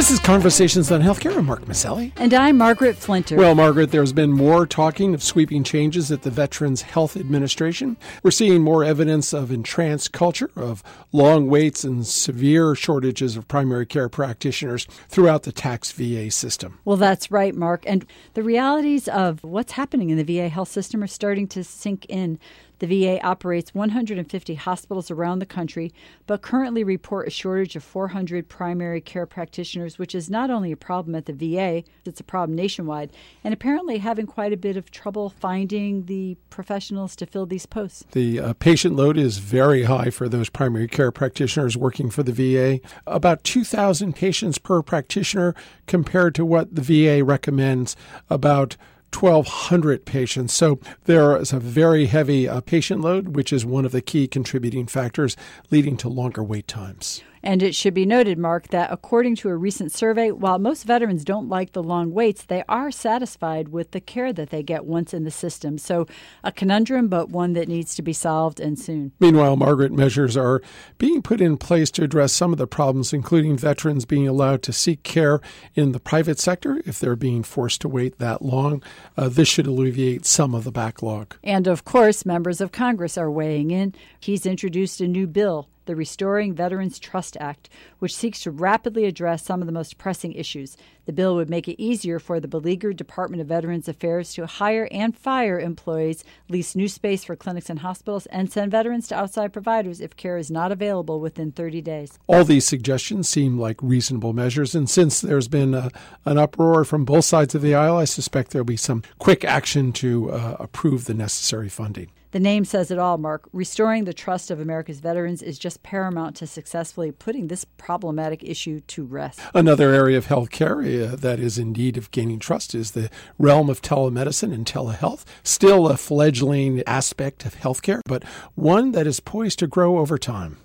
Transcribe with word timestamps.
This 0.00 0.10
is 0.10 0.18
Conversations 0.18 0.90
on 0.90 1.02
Healthcare. 1.02 1.36
I'm 1.36 1.44
Mark 1.44 1.66
Masselli. 1.66 2.10
And 2.16 2.32
I'm 2.32 2.56
Margaret 2.56 2.96
Flinter. 2.96 3.36
Well, 3.36 3.54
Margaret, 3.54 3.90
there's 3.90 4.14
been 4.14 4.32
more 4.32 4.66
talking 4.66 5.12
of 5.12 5.22
sweeping 5.22 5.62
changes 5.62 6.10
at 6.10 6.22
the 6.22 6.30
Veterans 6.30 6.80
Health 6.80 7.18
Administration. 7.18 7.98
We're 8.22 8.30
seeing 8.30 8.62
more 8.62 8.82
evidence 8.82 9.34
of 9.34 9.52
entranced 9.52 10.12
culture, 10.12 10.50
of 10.56 10.82
long 11.12 11.48
waits 11.50 11.84
and 11.84 12.06
severe 12.06 12.74
shortages 12.74 13.36
of 13.36 13.46
primary 13.46 13.84
care 13.84 14.08
practitioners 14.08 14.86
throughout 15.10 15.42
the 15.42 15.52
tax 15.52 15.92
VA 15.92 16.30
system. 16.30 16.78
Well, 16.86 16.96
that's 16.96 17.30
right, 17.30 17.54
Mark. 17.54 17.84
And 17.86 18.06
the 18.32 18.42
realities 18.42 19.06
of 19.06 19.44
what's 19.44 19.72
happening 19.72 20.08
in 20.08 20.16
the 20.16 20.24
VA 20.24 20.48
health 20.48 20.70
system 20.70 21.02
are 21.02 21.08
starting 21.08 21.46
to 21.48 21.62
sink 21.62 22.06
in. 22.08 22.38
The 22.80 22.86
VA 22.86 23.22
operates 23.22 23.74
150 23.74 24.54
hospitals 24.54 25.10
around 25.10 25.38
the 25.38 25.46
country, 25.46 25.92
but 26.26 26.40
currently 26.40 26.82
report 26.82 27.28
a 27.28 27.30
shortage 27.30 27.76
of 27.76 27.84
400 27.84 28.48
primary 28.48 29.02
care 29.02 29.26
practitioners, 29.26 29.98
which 29.98 30.14
is 30.14 30.30
not 30.30 30.50
only 30.50 30.72
a 30.72 30.78
problem 30.78 31.14
at 31.14 31.26
the 31.26 31.34
VA, 31.34 31.84
it's 32.06 32.20
a 32.20 32.24
problem 32.24 32.56
nationwide, 32.56 33.12
and 33.44 33.52
apparently 33.52 33.98
having 33.98 34.26
quite 34.26 34.54
a 34.54 34.56
bit 34.56 34.78
of 34.78 34.90
trouble 34.90 35.28
finding 35.28 36.06
the 36.06 36.38
professionals 36.48 37.14
to 37.16 37.26
fill 37.26 37.44
these 37.44 37.66
posts. 37.66 38.06
The 38.12 38.40
uh, 38.40 38.52
patient 38.54 38.96
load 38.96 39.18
is 39.18 39.38
very 39.38 39.82
high 39.82 40.08
for 40.08 40.26
those 40.26 40.48
primary 40.48 40.88
care 40.88 41.12
practitioners 41.12 41.76
working 41.76 42.08
for 42.08 42.22
the 42.22 42.32
VA. 42.32 42.80
About 43.06 43.44
2,000 43.44 44.16
patients 44.16 44.56
per 44.56 44.80
practitioner 44.80 45.54
compared 45.86 46.34
to 46.36 46.46
what 46.46 46.74
the 46.74 46.80
VA 46.82 47.22
recommends 47.22 47.94
about 48.30 48.78
1,200 49.12 50.04
patients. 50.04 50.54
So 50.54 50.78
there 51.04 51.36
is 51.36 51.52
a 51.52 51.60
very 51.60 52.06
heavy 52.06 52.48
uh, 52.48 52.60
patient 52.60 53.00
load, 53.00 53.34
which 53.36 53.52
is 53.52 53.64
one 53.64 53.84
of 53.84 53.92
the 53.92 54.00
key 54.00 54.26
contributing 54.26 54.86
factors 54.86 55.36
leading 55.70 55.96
to 55.98 56.08
longer 56.08 56.42
wait 56.42 56.68
times. 56.68 57.22
And 57.42 57.62
it 57.62 57.74
should 57.74 57.94
be 57.94 58.04
noted, 58.04 58.38
Mark, 58.38 58.68
that 58.68 58.92
according 58.92 59.36
to 59.36 59.48
a 59.48 59.56
recent 59.56 59.92
survey, 59.92 60.30
while 60.30 60.58
most 60.58 60.84
veterans 60.84 61.24
don't 61.24 61.48
like 61.48 61.72
the 61.72 61.82
long 61.82 62.12
waits, 62.12 62.42
they 62.42 62.62
are 62.68 62.90
satisfied 62.90 63.68
with 63.68 63.92
the 63.92 64.00
care 64.00 64.32
that 64.32 64.50
they 64.50 64.62
get 64.62 64.84
once 64.84 65.14
in 65.14 65.24
the 65.24 65.30
system. 65.30 65.78
So, 65.78 66.06
a 66.44 66.52
conundrum, 66.52 67.08
but 67.08 67.30
one 67.30 67.54
that 67.54 67.68
needs 67.68 67.94
to 67.94 68.02
be 68.02 68.12
solved 68.12 68.60
and 68.60 68.78
soon. 68.78 69.12
Meanwhile, 69.20 69.56
Margaret, 69.56 69.92
measures 69.92 70.36
are 70.36 70.60
being 70.98 71.22
put 71.22 71.40
in 71.40 71.56
place 71.56 71.90
to 71.92 72.04
address 72.04 72.32
some 72.32 72.52
of 72.52 72.58
the 72.58 72.66
problems, 72.66 73.12
including 73.12 73.56
veterans 73.56 74.04
being 74.04 74.28
allowed 74.28 74.62
to 74.64 74.72
seek 74.72 75.02
care 75.02 75.40
in 75.74 75.92
the 75.92 76.00
private 76.00 76.38
sector 76.38 76.82
if 76.84 76.98
they're 76.98 77.16
being 77.16 77.42
forced 77.42 77.80
to 77.80 77.88
wait 77.88 78.18
that 78.18 78.42
long. 78.42 78.82
Uh, 79.16 79.28
this 79.28 79.48
should 79.48 79.66
alleviate 79.66 80.26
some 80.26 80.54
of 80.54 80.64
the 80.64 80.72
backlog. 80.72 81.36
And 81.42 81.66
of 81.66 81.84
course, 81.84 82.26
members 82.26 82.60
of 82.60 82.72
Congress 82.72 83.16
are 83.16 83.30
weighing 83.30 83.70
in. 83.70 83.94
He's 84.18 84.44
introduced 84.44 85.00
a 85.00 85.08
new 85.08 85.26
bill 85.26 85.68
the 85.86 85.96
Restoring 85.96 86.54
Veterans 86.54 86.98
Trust 86.98 87.36
Act, 87.40 87.68
which 87.98 88.14
seeks 88.14 88.40
to 88.40 88.50
rapidly 88.50 89.04
address 89.04 89.44
some 89.44 89.60
of 89.60 89.66
the 89.66 89.72
most 89.72 89.98
pressing 89.98 90.32
issues. 90.32 90.76
The 91.06 91.12
bill 91.12 91.34
would 91.36 91.50
make 91.50 91.66
it 91.66 91.82
easier 91.82 92.18
for 92.18 92.38
the 92.38 92.46
beleaguered 92.46 92.96
Department 92.96 93.40
of 93.40 93.48
Veterans 93.48 93.88
Affairs 93.88 94.32
to 94.34 94.46
hire 94.46 94.88
and 94.92 95.16
fire 95.16 95.58
employees, 95.58 96.22
lease 96.48 96.76
new 96.76 96.88
space 96.88 97.24
for 97.24 97.34
clinics 97.34 97.68
and 97.68 97.80
hospitals, 97.80 98.26
and 98.26 98.52
send 98.52 98.70
veterans 98.70 99.08
to 99.08 99.16
outside 99.16 99.52
providers 99.52 100.00
if 100.00 100.16
care 100.16 100.36
is 100.36 100.50
not 100.50 100.70
available 100.70 101.20
within 101.20 101.50
30 101.50 101.80
days. 101.82 102.18
All 102.26 102.44
these 102.44 102.66
suggestions 102.66 103.28
seem 103.28 103.58
like 103.58 103.82
reasonable 103.82 104.32
measures, 104.32 104.74
and 104.74 104.88
since 104.88 105.20
there's 105.20 105.48
been 105.48 105.74
a, 105.74 105.90
an 106.24 106.38
uproar 106.38 106.84
from 106.84 107.04
both 107.04 107.24
sides 107.24 107.54
of 107.54 107.62
the 107.62 107.74
aisle, 107.74 107.96
I 107.96 108.04
suspect 108.04 108.52
there'll 108.52 108.64
be 108.64 108.76
some 108.76 109.02
quick 109.18 109.44
action 109.44 109.92
to 109.94 110.30
uh, 110.30 110.56
approve 110.60 111.06
the 111.06 111.14
necessary 111.14 111.68
funding. 111.68 112.10
The 112.32 112.38
name 112.38 112.64
says 112.64 112.92
it 112.92 112.98
all, 112.98 113.18
Mark. 113.18 113.48
Restoring 113.52 114.04
the 114.04 114.14
trust 114.14 114.52
of 114.52 114.60
America's 114.60 115.00
veterans 115.00 115.42
is 115.42 115.58
just 115.58 115.82
paramount 115.82 116.36
to 116.36 116.46
successfully 116.46 117.10
putting 117.10 117.48
this 117.48 117.64
problematic 117.64 118.44
issue 118.44 118.80
to 118.80 119.04
rest. 119.04 119.40
Another 119.52 119.92
area 119.92 120.16
of 120.16 120.26
healthcare 120.26 121.12
uh, 121.12 121.16
that 121.16 121.40
is 121.40 121.58
in 121.58 121.72
need 121.72 121.96
of 121.96 122.10
gaining 122.12 122.38
trust 122.38 122.72
is 122.72 122.92
the 122.92 123.10
realm 123.36 123.68
of 123.68 123.82
telemedicine 123.82 124.54
and 124.54 124.64
telehealth. 124.64 125.24
Still 125.42 125.88
a 125.88 125.96
fledgling 125.96 126.84
aspect 126.86 127.44
of 127.44 127.56
healthcare, 127.56 128.00
but 128.04 128.22
one 128.54 128.92
that 128.92 129.08
is 129.08 129.18
poised 129.18 129.58
to 129.58 129.66
grow 129.66 129.98
over 129.98 130.16
time. 130.16 130.58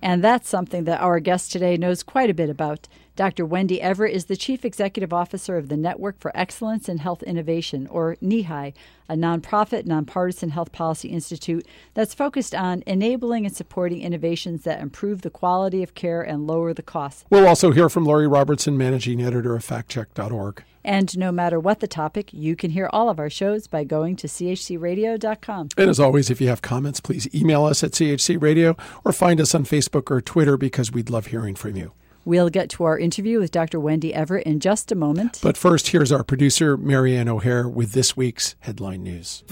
And 0.00 0.22
that's 0.22 0.48
something 0.48 0.84
that 0.84 1.00
our 1.00 1.18
guest 1.18 1.50
today 1.50 1.76
knows 1.76 2.04
quite 2.04 2.30
a 2.30 2.34
bit 2.34 2.48
about. 2.48 2.86
Dr. 3.18 3.44
Wendy 3.44 3.82
Everett 3.82 4.14
is 4.14 4.26
the 4.26 4.36
Chief 4.36 4.64
Executive 4.64 5.12
Officer 5.12 5.56
of 5.56 5.68
the 5.68 5.76
Network 5.76 6.20
for 6.20 6.30
Excellence 6.36 6.88
in 6.88 6.98
Health 6.98 7.20
Innovation, 7.24 7.88
or 7.88 8.14
NEHI, 8.22 8.72
a 9.08 9.14
nonprofit, 9.14 9.86
nonpartisan 9.86 10.50
health 10.50 10.70
policy 10.70 11.08
institute 11.08 11.66
that's 11.94 12.14
focused 12.14 12.54
on 12.54 12.84
enabling 12.86 13.44
and 13.44 13.52
supporting 13.52 14.02
innovations 14.02 14.62
that 14.62 14.80
improve 14.80 15.22
the 15.22 15.30
quality 15.30 15.82
of 15.82 15.96
care 15.96 16.22
and 16.22 16.46
lower 16.46 16.72
the 16.72 16.80
costs. 16.80 17.24
We'll 17.28 17.48
also 17.48 17.72
hear 17.72 17.88
from 17.88 18.04
Lori 18.04 18.28
Robertson, 18.28 18.78
Managing 18.78 19.20
Editor 19.20 19.56
of 19.56 19.66
FactCheck.org. 19.66 20.62
And 20.84 21.18
no 21.18 21.32
matter 21.32 21.58
what 21.58 21.80
the 21.80 21.88
topic, 21.88 22.32
you 22.32 22.54
can 22.54 22.70
hear 22.70 22.88
all 22.92 23.10
of 23.10 23.18
our 23.18 23.28
shows 23.28 23.66
by 23.66 23.82
going 23.82 24.14
to 24.14 24.28
chcradio.com. 24.28 25.70
And 25.76 25.90
as 25.90 25.98
always, 25.98 26.30
if 26.30 26.40
you 26.40 26.46
have 26.46 26.62
comments, 26.62 27.00
please 27.00 27.26
email 27.34 27.64
us 27.64 27.82
at 27.82 27.90
chcradio 27.90 28.78
or 29.04 29.12
find 29.12 29.40
us 29.40 29.56
on 29.56 29.64
Facebook 29.64 30.08
or 30.08 30.20
Twitter 30.20 30.56
because 30.56 30.92
we'd 30.92 31.10
love 31.10 31.26
hearing 31.26 31.56
from 31.56 31.74
you. 31.74 31.90
We'll 32.24 32.50
get 32.50 32.68
to 32.70 32.84
our 32.84 32.98
interview 32.98 33.40
with 33.40 33.50
Dr. 33.50 33.80
Wendy 33.80 34.12
Everett 34.12 34.46
in 34.46 34.60
just 34.60 34.92
a 34.92 34.94
moment. 34.94 35.38
But 35.42 35.56
first, 35.56 35.88
here's 35.88 36.12
our 36.12 36.24
producer, 36.24 36.76
Marianne 36.76 37.28
O'Hare, 37.28 37.68
with 37.68 37.92
this 37.92 38.16
week's 38.16 38.54
headline 38.60 39.02
news. 39.02 39.44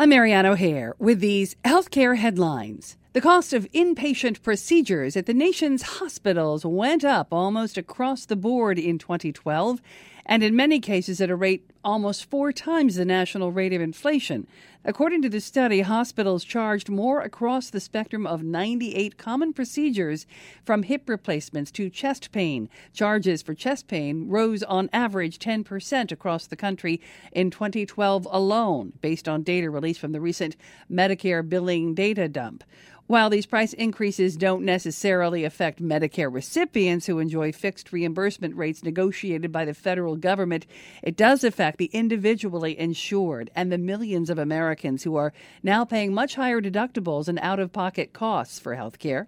I'm 0.00 0.10
Marianne 0.10 0.46
O'Hare 0.46 0.94
with 1.00 1.18
these 1.18 1.56
healthcare 1.64 2.16
headlines. 2.16 2.96
The 3.14 3.20
cost 3.20 3.52
of 3.52 3.68
inpatient 3.72 4.42
procedures 4.42 5.16
at 5.16 5.26
the 5.26 5.34
nation's 5.34 5.82
hospitals 5.82 6.64
went 6.64 7.04
up 7.04 7.32
almost 7.32 7.76
across 7.76 8.24
the 8.24 8.36
board 8.36 8.78
in 8.78 8.98
2012 8.98 9.82
and 10.24 10.44
in 10.44 10.54
many 10.54 10.78
cases 10.78 11.20
at 11.20 11.30
a 11.30 11.34
rate 11.34 11.67
almost 11.84 12.28
four 12.28 12.52
times 12.52 12.96
the 12.96 13.04
national 13.04 13.52
rate 13.52 13.72
of 13.72 13.80
inflation. 13.80 14.46
According 14.84 15.22
to 15.22 15.28
the 15.28 15.40
study, 15.40 15.80
hospitals 15.80 16.44
charged 16.44 16.88
more 16.88 17.20
across 17.20 17.68
the 17.68 17.80
spectrum 17.80 18.26
of 18.26 18.42
98 18.42 19.18
common 19.18 19.52
procedures, 19.52 20.24
from 20.64 20.84
hip 20.84 21.08
replacements 21.08 21.70
to 21.72 21.90
chest 21.90 22.32
pain. 22.32 22.68
Charges 22.94 23.42
for 23.42 23.54
chest 23.54 23.88
pain 23.88 24.28
rose 24.28 24.62
on 24.62 24.88
average 24.92 25.38
10% 25.38 26.12
across 26.12 26.46
the 26.46 26.56
country 26.56 27.00
in 27.32 27.50
2012 27.50 28.26
alone, 28.30 28.92
based 29.00 29.28
on 29.28 29.42
data 29.42 29.68
released 29.68 30.00
from 30.00 30.12
the 30.12 30.20
recent 30.20 30.56
Medicare 30.90 31.46
billing 31.46 31.94
data 31.94 32.28
dump. 32.28 32.64
While 33.08 33.30
these 33.30 33.46
price 33.46 33.72
increases 33.72 34.36
don't 34.36 34.66
necessarily 34.66 35.42
affect 35.42 35.82
Medicare 35.82 36.30
recipients 36.30 37.06
who 37.06 37.20
enjoy 37.20 37.52
fixed 37.52 37.90
reimbursement 37.90 38.54
rates 38.54 38.82
negotiated 38.82 39.50
by 39.50 39.64
the 39.64 39.72
federal 39.72 40.16
government, 40.16 40.66
it 41.02 41.16
does 41.16 41.42
affect 41.42 41.78
the 41.78 41.88
individually 41.94 42.78
insured 42.78 43.50
and 43.56 43.72
the 43.72 43.78
millions 43.78 44.28
of 44.28 44.38
Americans 44.38 45.04
who 45.04 45.16
are 45.16 45.32
now 45.62 45.86
paying 45.86 46.12
much 46.12 46.34
higher 46.34 46.60
deductibles 46.60 47.28
and 47.28 47.38
out 47.38 47.58
of 47.58 47.72
pocket 47.72 48.12
costs 48.12 48.58
for 48.58 48.74
health 48.74 48.98
care. 48.98 49.26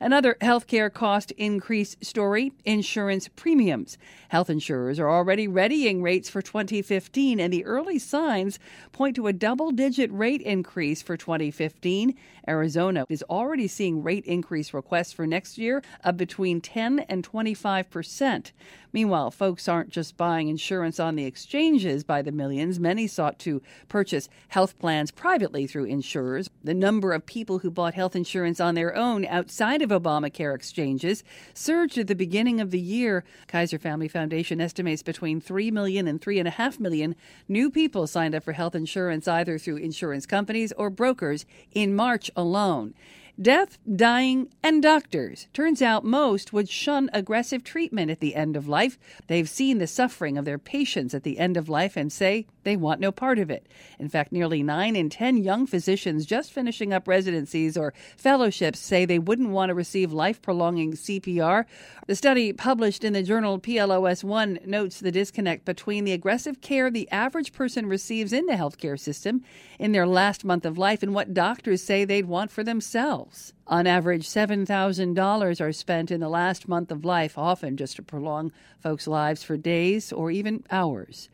Another 0.00 0.36
healthcare 0.40 0.92
cost 0.92 1.30
increase 1.32 1.96
story 2.00 2.52
insurance 2.64 3.28
premiums. 3.28 3.96
Health 4.28 4.50
insurers 4.50 4.98
are 4.98 5.08
already 5.08 5.48
readying 5.48 6.02
rates 6.02 6.28
for 6.28 6.42
2015, 6.42 7.40
and 7.40 7.52
the 7.52 7.64
early 7.64 7.98
signs 7.98 8.58
point 8.92 9.16
to 9.16 9.26
a 9.26 9.32
double 9.32 9.70
digit 9.70 10.12
rate 10.12 10.42
increase 10.42 11.00
for 11.00 11.16
2015. 11.16 12.14
Arizona 12.48 13.06
is 13.08 13.24
already 13.24 13.66
seeing 13.66 14.02
rate 14.02 14.24
increase 14.24 14.74
requests 14.74 15.12
for 15.12 15.26
next 15.26 15.58
year 15.58 15.82
of 16.04 16.16
between 16.16 16.60
10 16.60 17.00
and 17.00 17.24
25 17.24 17.90
percent. 17.90 18.52
Meanwhile, 18.92 19.30
folks 19.32 19.68
aren't 19.68 19.90
just 19.90 20.16
buying 20.16 20.48
insurance 20.48 20.98
on 20.98 21.16
the 21.16 21.26
exchanges 21.26 22.02
by 22.02 22.22
the 22.22 22.32
millions. 22.32 22.80
Many 22.80 23.06
sought 23.06 23.38
to 23.40 23.60
purchase 23.88 24.28
health 24.48 24.78
plans 24.78 25.10
privately 25.10 25.66
through 25.66 25.84
insurers. 25.84 26.48
The 26.64 26.72
number 26.72 27.12
of 27.12 27.26
people 27.26 27.58
who 27.58 27.70
bought 27.70 27.94
health 27.94 28.16
insurance 28.16 28.58
on 28.58 28.74
their 28.74 28.96
own 28.96 29.26
outside 29.26 29.82
of 29.82 29.85
Obamacare 29.90 30.54
exchanges 30.54 31.24
surged 31.54 31.98
at 31.98 32.06
the 32.06 32.14
beginning 32.14 32.60
of 32.60 32.70
the 32.70 32.80
year. 32.80 33.24
Kaiser 33.48 33.78
Family 33.78 34.08
Foundation 34.08 34.60
estimates 34.60 35.02
between 35.02 35.40
3 35.40 35.70
million 35.70 36.06
and 36.08 36.20
3.5 36.20 36.80
million 36.80 37.14
new 37.48 37.70
people 37.70 38.06
signed 38.06 38.34
up 38.34 38.44
for 38.44 38.52
health 38.52 38.74
insurance 38.74 39.26
either 39.28 39.58
through 39.58 39.76
insurance 39.76 40.26
companies 40.26 40.72
or 40.72 40.90
brokers 40.90 41.46
in 41.72 41.94
March 41.94 42.30
alone. 42.36 42.94
Death, 43.40 43.76
dying, 43.94 44.48
and 44.62 44.82
doctors. 44.82 45.46
Turns 45.52 45.82
out 45.82 46.06
most 46.06 46.54
would 46.54 46.70
shun 46.70 47.10
aggressive 47.12 47.62
treatment 47.62 48.10
at 48.10 48.20
the 48.20 48.34
end 48.34 48.56
of 48.56 48.66
life. 48.66 48.98
They've 49.26 49.48
seen 49.48 49.76
the 49.76 49.86
suffering 49.86 50.38
of 50.38 50.46
their 50.46 50.56
patients 50.56 51.12
at 51.12 51.22
the 51.22 51.38
end 51.38 51.58
of 51.58 51.68
life 51.68 51.98
and 51.98 52.10
say 52.10 52.46
they 52.62 52.76
want 52.76 52.98
no 52.98 53.12
part 53.12 53.38
of 53.38 53.50
it. 53.50 53.66
In 53.98 54.08
fact, 54.08 54.32
nearly 54.32 54.62
9 54.62 54.96
in 54.96 55.10
10 55.10 55.36
young 55.36 55.66
physicians 55.66 56.24
just 56.24 56.50
finishing 56.50 56.94
up 56.94 57.06
residencies 57.06 57.76
or 57.76 57.92
fellowships 58.16 58.78
say 58.78 59.04
they 59.04 59.18
wouldn't 59.18 59.50
want 59.50 59.68
to 59.68 59.74
receive 59.74 60.14
life 60.14 60.40
prolonging 60.40 60.94
CPR. 60.94 61.66
The 62.06 62.16
study 62.16 62.54
published 62.54 63.04
in 63.04 63.12
the 63.12 63.22
journal 63.22 63.58
PLOS 63.58 64.24
One 64.24 64.58
notes 64.64 64.98
the 64.98 65.12
disconnect 65.12 65.66
between 65.66 66.04
the 66.04 66.12
aggressive 66.12 66.62
care 66.62 66.90
the 66.90 67.10
average 67.10 67.52
person 67.52 67.84
receives 67.84 68.32
in 68.32 68.46
the 68.46 68.54
healthcare 68.54 68.98
system 68.98 69.44
in 69.78 69.92
their 69.92 70.06
last 70.06 70.42
month 70.42 70.64
of 70.64 70.78
life 70.78 71.02
and 71.02 71.12
what 71.12 71.34
doctors 71.34 71.82
say 71.82 72.06
they'd 72.06 72.24
want 72.24 72.50
for 72.50 72.64
themselves 72.64 73.25
themselves. 73.26 73.52
On 73.66 73.86
average, 73.86 74.26
$7,000 74.26 75.60
are 75.60 75.72
spent 75.72 76.10
in 76.10 76.20
the 76.20 76.28
last 76.28 76.68
month 76.68 76.90
of 76.90 77.04
life, 77.04 77.36
often 77.36 77.76
just 77.76 77.96
to 77.96 78.02
prolong 78.02 78.52
folks' 78.80 79.06
lives 79.06 79.42
for 79.42 79.56
days 79.56 80.12
or 80.12 80.30
even 80.30 80.64
hours. 80.70 81.28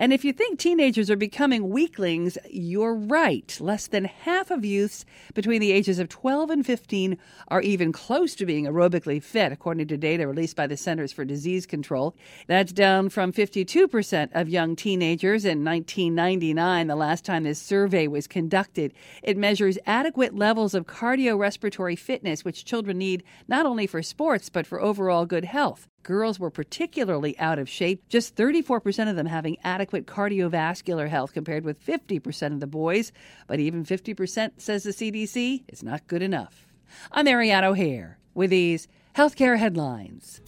And 0.00 0.14
if 0.14 0.24
you 0.24 0.32
think 0.32 0.58
teenagers 0.58 1.10
are 1.10 1.16
becoming 1.16 1.68
weaklings, 1.68 2.38
you're 2.48 2.94
right. 2.94 3.54
Less 3.60 3.86
than 3.86 4.06
half 4.06 4.50
of 4.50 4.64
youths 4.64 5.04
between 5.34 5.60
the 5.60 5.72
ages 5.72 5.98
of 5.98 6.08
12 6.08 6.48
and 6.48 6.64
15 6.64 7.18
are 7.48 7.60
even 7.60 7.92
close 7.92 8.34
to 8.36 8.46
being 8.46 8.64
aerobically 8.64 9.22
fit, 9.22 9.52
according 9.52 9.88
to 9.88 9.98
data 9.98 10.26
released 10.26 10.56
by 10.56 10.66
the 10.66 10.78
Centers 10.78 11.12
for 11.12 11.26
Disease 11.26 11.66
Control. 11.66 12.16
That's 12.46 12.72
down 12.72 13.10
from 13.10 13.30
52% 13.30 14.30
of 14.32 14.48
young 14.48 14.74
teenagers 14.74 15.44
in 15.44 15.62
1999, 15.66 16.86
the 16.86 16.96
last 16.96 17.26
time 17.26 17.44
this 17.44 17.60
survey 17.60 18.06
was 18.06 18.26
conducted. 18.26 18.94
It 19.22 19.36
measures 19.36 19.76
adequate 19.84 20.34
levels 20.34 20.72
of 20.72 20.86
cardiorespiratory 20.86 21.98
fitness, 21.98 22.42
which 22.42 22.64
children 22.64 22.96
need 22.96 23.22
not 23.48 23.66
only 23.66 23.86
for 23.86 24.02
sports, 24.02 24.48
but 24.48 24.66
for 24.66 24.80
overall 24.80 25.26
good 25.26 25.44
health. 25.44 25.88
Girls 26.02 26.40
were 26.40 26.50
particularly 26.50 27.38
out 27.38 27.58
of 27.58 27.68
shape, 27.68 28.08
just 28.08 28.34
34% 28.34 29.10
of 29.10 29.16
them 29.16 29.26
having 29.26 29.58
adequate 29.62 30.06
cardiovascular 30.06 31.08
health 31.08 31.32
compared 31.32 31.64
with 31.64 31.84
50% 31.84 32.54
of 32.54 32.60
the 32.60 32.66
boys. 32.66 33.12
But 33.46 33.60
even 33.60 33.84
50% 33.84 34.52
says 34.56 34.84
the 34.84 34.90
CDC 34.90 35.64
is 35.68 35.82
not 35.82 36.06
good 36.06 36.22
enough. 36.22 36.66
I'm 37.12 37.26
Marianne 37.26 37.64
O'Hare 37.64 38.18
with 38.34 38.50
these 38.50 38.88
healthcare 39.14 39.58
headlines. 39.58 40.40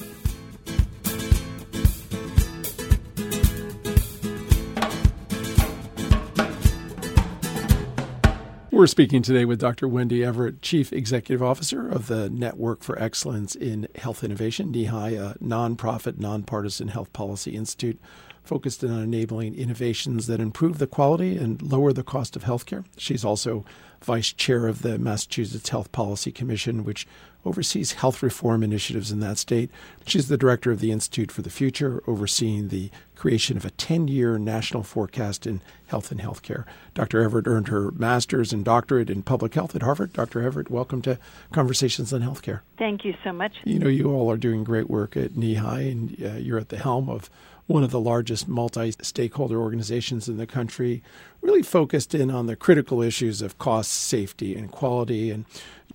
We're 8.73 8.87
speaking 8.87 9.21
today 9.21 9.45
with 9.45 9.61
Dr. 9.61 9.87
Wendy 9.87 10.25
Everett, 10.25 10.63
Chief 10.63 10.95
Executive 10.95 11.43
Officer 11.43 11.87
of 11.87 12.07
the 12.07 12.31
Network 12.31 12.83
for 12.83 12.99
Excellence 12.99 13.55
in 13.55 13.87
Health 13.97 14.25
Innovation, 14.25 14.73
NEHI, 14.73 15.21
a 15.21 15.39
nonprofit, 15.41 16.19
nonpartisan 16.19 16.89
health 16.89 17.13
policy 17.13 17.55
institute 17.55 18.01
focused 18.43 18.83
on 18.83 19.03
enabling 19.03 19.55
innovations 19.55 20.27
that 20.27 20.41
improve 20.41 20.79
the 20.79 20.87
quality 20.87 21.37
and 21.37 21.63
lower 21.63 21.93
the 21.93 22.03
cost 22.03 22.37
of 22.37 22.45
healthcare. 22.45 22.85
She's 22.97 23.25
also 23.25 23.65
vice 24.03 24.33
chair 24.33 24.67
of 24.67 24.83
the 24.83 24.99
Massachusetts 24.99 25.69
Health 25.69 25.93
Policy 25.93 26.33
Commission, 26.33 26.85
which 26.85 27.07
oversees 27.45 27.93
health 27.93 28.23
reform 28.23 28.63
initiatives 28.63 29.11
in 29.11 29.21
that 29.21 29.39
state. 29.39 29.71
She's 30.07 30.29
the 30.29 30.37
director 30.37 30.71
of 30.71 30.81
the 30.81 30.93
Institute 30.93 31.33
for 31.33 31.43
the 31.43 31.51
Future, 31.51 32.03
overseeing 32.07 32.69
the 32.69 32.91
creation 33.17 33.57
of 33.57 33.65
a 33.65 33.71
10 33.71 34.09
year 34.09 34.39
national 34.39 34.83
forecast 34.83 35.47
in 35.47 35.61
health 35.87 36.11
and 36.11 36.21
healthcare. 36.21 36.65
Dr. 36.95 37.23
Everett 37.23 37.47
earned 37.47 37.69
her 37.69 37.91
master's 37.93 38.53
and 38.53 38.65
doctorate 38.65 39.11
in 39.11 39.23
public 39.23 39.55
health 39.55 39.75
at 39.77 39.83
Harvard. 39.83 40.13
Dr. 40.13 40.43
Everett, 40.43 40.71
welcome 40.71 41.03
to 41.03 41.19
Conversations 41.53 42.13
on 42.13 42.23
Healthcare. 42.23 42.61
Thank 42.79 43.05
you 43.05 43.15
so 43.23 43.33
much. 43.33 43.53
You 43.65 43.79
know, 43.79 43.89
you 43.89 44.11
all 44.11 44.31
are 44.31 44.37
doing 44.37 44.65
great 44.65 44.91
work 44.91 45.17
at 45.17 45.33
NEHI, 45.33 45.91
and 45.91 46.25
uh, 46.25 46.39
you're 46.39 46.59
at 46.59 46.71
the 46.71 46.79
helm 46.79 47.09
of 47.09 47.31
one 47.67 47.85
of 47.85 47.91
the 47.91 48.01
largest 48.01 48.49
multi 48.49 48.93
stakeholder 49.03 49.61
organizations 49.61 50.29
in 50.29 50.37
the 50.37 50.47
country, 50.47 51.03
really 51.41 51.63
focused 51.63 52.15
in 52.15 52.31
on 52.31 52.47
the 52.47 52.57
critical 52.57 53.03
issues 53.03 53.41
of 53.41 53.59
cost, 53.59 53.93
safety, 53.93 54.55
and 54.55 54.71
quality. 54.71 55.31
And 55.31 55.45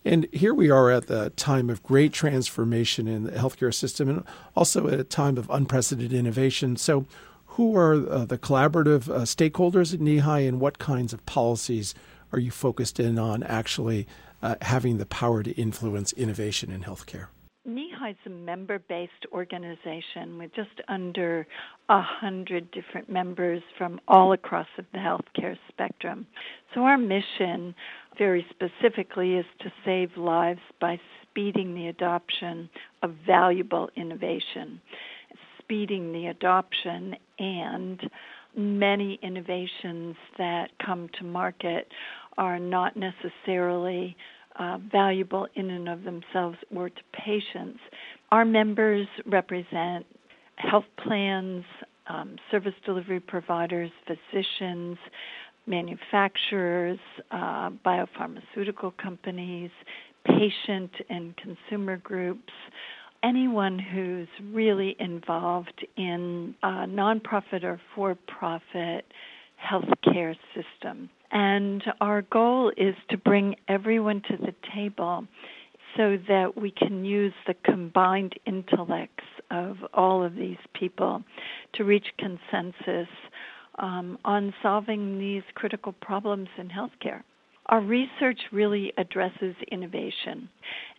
and 0.05 0.27
here 0.31 0.53
we 0.53 0.69
are 0.69 0.89
at 0.89 1.07
the 1.07 1.31
time 1.31 1.69
of 1.69 1.83
great 1.83 2.13
transformation 2.13 3.07
in 3.07 3.23
the 3.23 3.31
healthcare 3.31 3.73
system 3.73 4.09
and 4.09 4.23
also 4.55 4.87
at 4.87 4.99
a 4.99 5.03
time 5.03 5.37
of 5.37 5.49
unprecedented 5.49 6.13
innovation. 6.13 6.77
So, 6.77 7.05
who 7.47 7.75
are 7.75 8.09
uh, 8.09 8.25
the 8.25 8.37
collaborative 8.37 9.09
uh, 9.09 9.21
stakeholders 9.21 9.93
at 9.93 9.99
NEHI 9.99 10.47
and 10.47 10.59
what 10.59 10.77
kinds 10.77 11.11
of 11.11 11.25
policies 11.25 11.93
are 12.31 12.39
you 12.39 12.51
focused 12.51 12.99
in 12.99 13.17
on 13.17 13.43
actually 13.43 14.07
uh, 14.41 14.55
having 14.61 14.97
the 14.97 15.05
power 15.05 15.43
to 15.43 15.51
influence 15.53 16.13
innovation 16.13 16.71
in 16.71 16.83
healthcare? 16.83 17.27
NEHI 17.67 18.11
is 18.11 18.17
a 18.25 18.29
member 18.29 18.79
based 18.79 19.25
organization 19.33 20.37
with 20.37 20.53
just 20.55 20.81
under 20.87 21.45
a 21.89 22.01
hundred 22.01 22.71
different 22.71 23.09
members 23.09 23.61
from 23.77 23.99
all 24.07 24.31
across 24.31 24.67
the 24.77 24.97
healthcare 24.97 25.57
spectrum. 25.67 26.25
So 26.73 26.81
our 26.81 26.97
mission 26.97 27.75
very 28.17 28.45
specifically 28.49 29.35
is 29.35 29.45
to 29.59 29.71
save 29.83 30.15
lives 30.15 30.61
by 30.79 30.99
speeding 31.23 31.75
the 31.75 31.87
adoption 31.87 32.69
of 33.03 33.13
valuable 33.25 33.89
innovation, 33.97 34.79
speeding 35.59 36.13
the 36.13 36.27
adoption 36.27 37.15
and 37.37 37.99
many 38.55 39.19
innovations 39.21 40.15
that 40.37 40.69
come 40.83 41.09
to 41.19 41.25
market 41.25 41.87
are 42.37 42.59
not 42.59 42.95
necessarily 42.95 44.15
uh, 44.59 44.77
valuable 44.91 45.47
in 45.55 45.69
and 45.69 45.87
of 45.89 46.03
themselves 46.03 46.57
or 46.75 46.89
to 46.89 47.01
patients. 47.13 47.79
Our 48.31 48.45
members 48.45 49.07
represent 49.25 50.05
health 50.57 50.85
plans, 51.03 51.63
um, 52.07 52.37
service 52.51 52.73
delivery 52.85 53.19
providers, 53.19 53.91
physicians, 54.05 54.97
manufacturers, 55.65 56.99
uh, 57.31 57.69
biopharmaceutical 57.85 58.95
companies, 58.97 59.71
patient 60.25 60.91
and 61.09 61.35
consumer 61.37 61.97
groups, 61.97 62.53
anyone 63.23 63.77
who's 63.79 64.27
really 64.53 64.95
involved 64.99 65.85
in 65.97 66.55
a 66.63 66.85
nonprofit 66.87 67.63
or 67.63 67.79
for 67.95 68.17
profit 68.27 69.05
healthcare 69.61 70.35
system. 70.53 71.09
And 71.31 71.83
our 71.99 72.21
goal 72.21 72.71
is 72.77 72.95
to 73.09 73.17
bring 73.17 73.55
everyone 73.67 74.21
to 74.29 74.37
the 74.37 74.53
table 74.73 75.27
so 75.95 76.17
that 76.27 76.55
we 76.55 76.71
can 76.71 77.03
use 77.03 77.33
the 77.47 77.55
combined 77.65 78.33
intellects 78.45 79.25
of 79.51 79.77
all 79.93 80.23
of 80.23 80.35
these 80.35 80.57
people 80.73 81.23
to 81.73 81.83
reach 81.83 82.07
consensus 82.17 83.09
um, 83.79 84.17
on 84.23 84.53
solving 84.61 85.19
these 85.19 85.43
critical 85.55 85.93
problems 85.93 86.49
in 86.57 86.69
healthcare. 86.69 87.23
Our 87.67 87.81
research 87.81 88.39
really 88.51 88.93
addresses 88.97 89.55
innovation. 89.71 90.47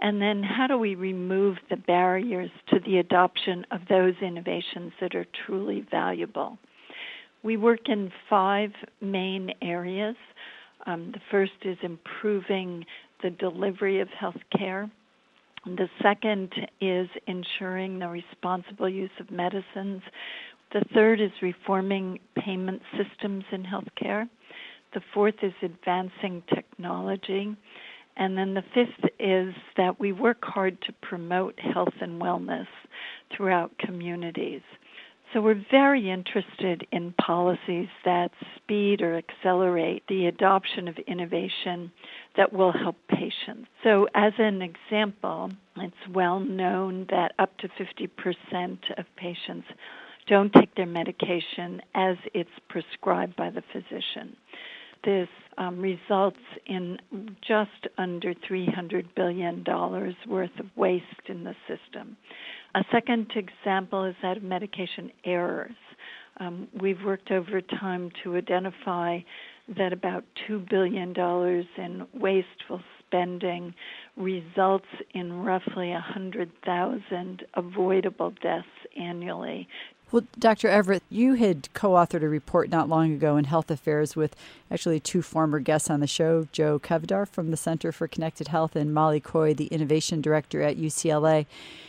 And 0.01 0.21
then, 0.21 0.43
how 0.43 0.67
do 0.67 0.77
we 0.77 0.95
remove 0.95 1.57
the 1.71 1.77
barriers 1.77 2.51
to 2.69 2.81
the 2.81 2.99
adoption 2.99 3.65
of 3.71 3.81
those 3.89 4.15
innovations 4.21 4.93
that 5.01 5.15
are 5.15 5.27
truly 5.47 5.87
valuable? 5.91 6.59
We 7.43 7.56
work 7.56 7.88
in 7.88 8.11
five 8.29 8.73
main 9.00 9.52
areas. 9.62 10.16
Um, 10.87 11.12
the 11.12 11.21
first 11.30 11.52
is 11.64 11.78
improving 11.83 12.85
the 13.23 13.30
delivery 13.30 14.00
of 14.00 14.09
health 14.09 14.40
care. 14.57 14.90
The 15.64 15.88
second 16.02 16.52
is 16.80 17.09
ensuring 17.26 17.99
the 17.99 18.09
responsible 18.09 18.88
use 18.88 19.11
of 19.21 19.30
medicines. 19.30 20.02
The 20.73 20.85
third 20.95 21.21
is 21.21 21.30
reforming 21.42 22.21
payment 22.37 22.83
systems 22.97 23.45
in 23.52 23.64
healthcare. 23.64 24.28
The 24.95 25.00
fourth 25.12 25.35
is 25.42 25.52
advancing 25.62 26.42
technology. 26.54 27.57
And 28.16 28.37
then 28.37 28.54
the 28.54 28.64
fifth 28.75 29.11
is 29.21 29.54
that 29.76 30.00
we 30.00 30.12
work 30.12 30.38
hard 30.42 30.80
to 30.83 30.92
promote 31.02 31.59
health 31.59 31.95
and 32.00 32.21
wellness 32.21 32.66
throughout 33.35 33.76
communities. 33.78 34.62
So 35.32 35.42
we're 35.42 35.62
very 35.70 36.11
interested 36.11 36.87
in 36.90 37.12
policies 37.20 37.88
that 38.04 38.30
speed 38.56 39.02
or 39.02 39.18
accelerate 39.18 40.02
the 40.08 40.26
adoption 40.26 40.88
of 40.88 40.97
innovation 41.06 41.92
that 42.37 42.52
will 42.52 42.73
help 42.73 42.97
patients. 43.08 43.68
So, 43.85 44.08
as 44.14 44.32
an 44.38 44.62
example, 44.62 45.50
it's 45.76 46.08
well 46.14 46.40
known 46.40 47.06
that 47.11 47.32
up 47.38 47.56
to 47.58 47.68
50% 47.68 48.78
of 48.97 49.04
patients 49.16 49.66
don't 50.26 50.52
take 50.52 50.75
their 50.75 50.87
medication 50.87 51.82
as 51.94 52.16
it's 52.32 52.50
prescribed 52.68 53.37
by 53.37 53.50
the 53.50 53.62
physician. 53.73 54.37
This 55.05 55.28
um, 55.57 55.81
results 55.81 56.38
in 56.67 56.99
just 57.47 57.71
under 57.99 58.35
$300 58.35 59.05
billion 59.14 59.64
worth 60.28 60.50
of 60.59 60.67
waste 60.76 61.05
in 61.28 61.45
the 61.45 61.55
system. 61.67 62.17
A 62.75 62.83
second 62.93 63.31
example 63.35 64.05
is 64.05 64.14
that 64.23 64.37
of 64.37 64.43
medication 64.43 65.11
errors. 65.25 65.73
Um, 66.40 66.69
we've 66.81 67.02
worked 67.05 67.31
over 67.31 67.61
time 67.61 68.11
to 68.23 68.37
identify 68.37 69.19
that 69.76 69.93
about 69.93 70.25
$2 70.49 70.69
billion 70.69 71.14
in 71.76 72.07
wasteful 72.14 72.81
spending 73.07 73.75
results 74.17 74.87
in 75.14 75.33
roughly 75.33 75.90
100,000 75.90 77.43
avoidable 77.55 78.33
deaths 78.43 78.67
annually. 78.99 79.69
Well, 80.11 80.23
Dr. 80.38 80.69
Everett, 80.69 81.03
you 81.11 81.35
had 81.35 81.69
co 81.75 81.91
authored 81.91 82.23
a 82.23 82.29
report 82.29 82.71
not 82.71 82.88
long 82.88 83.12
ago 83.12 83.37
in 83.37 83.45
Health 83.45 83.71
Affairs 83.71 84.17
with 84.17 84.35
actually 84.71 85.00
two 85.00 85.21
former 85.21 85.61
guests 85.61 85.91
on 85.91 86.00
the 86.00 86.07
show 86.07 86.49
Joe 86.50 86.79
Kvedar 86.79 87.29
from 87.29 87.50
the 87.50 87.59
Center 87.59 87.93
for 87.93 88.09
Connected 88.09 88.49
Health 88.49 88.75
and 88.75 88.95
Molly 88.95 89.21
Coye, 89.21 89.53
the 89.53 89.67
Innovation 89.67 90.23
Director 90.23 90.62
at 90.62 90.79
UCLA. 90.79 91.45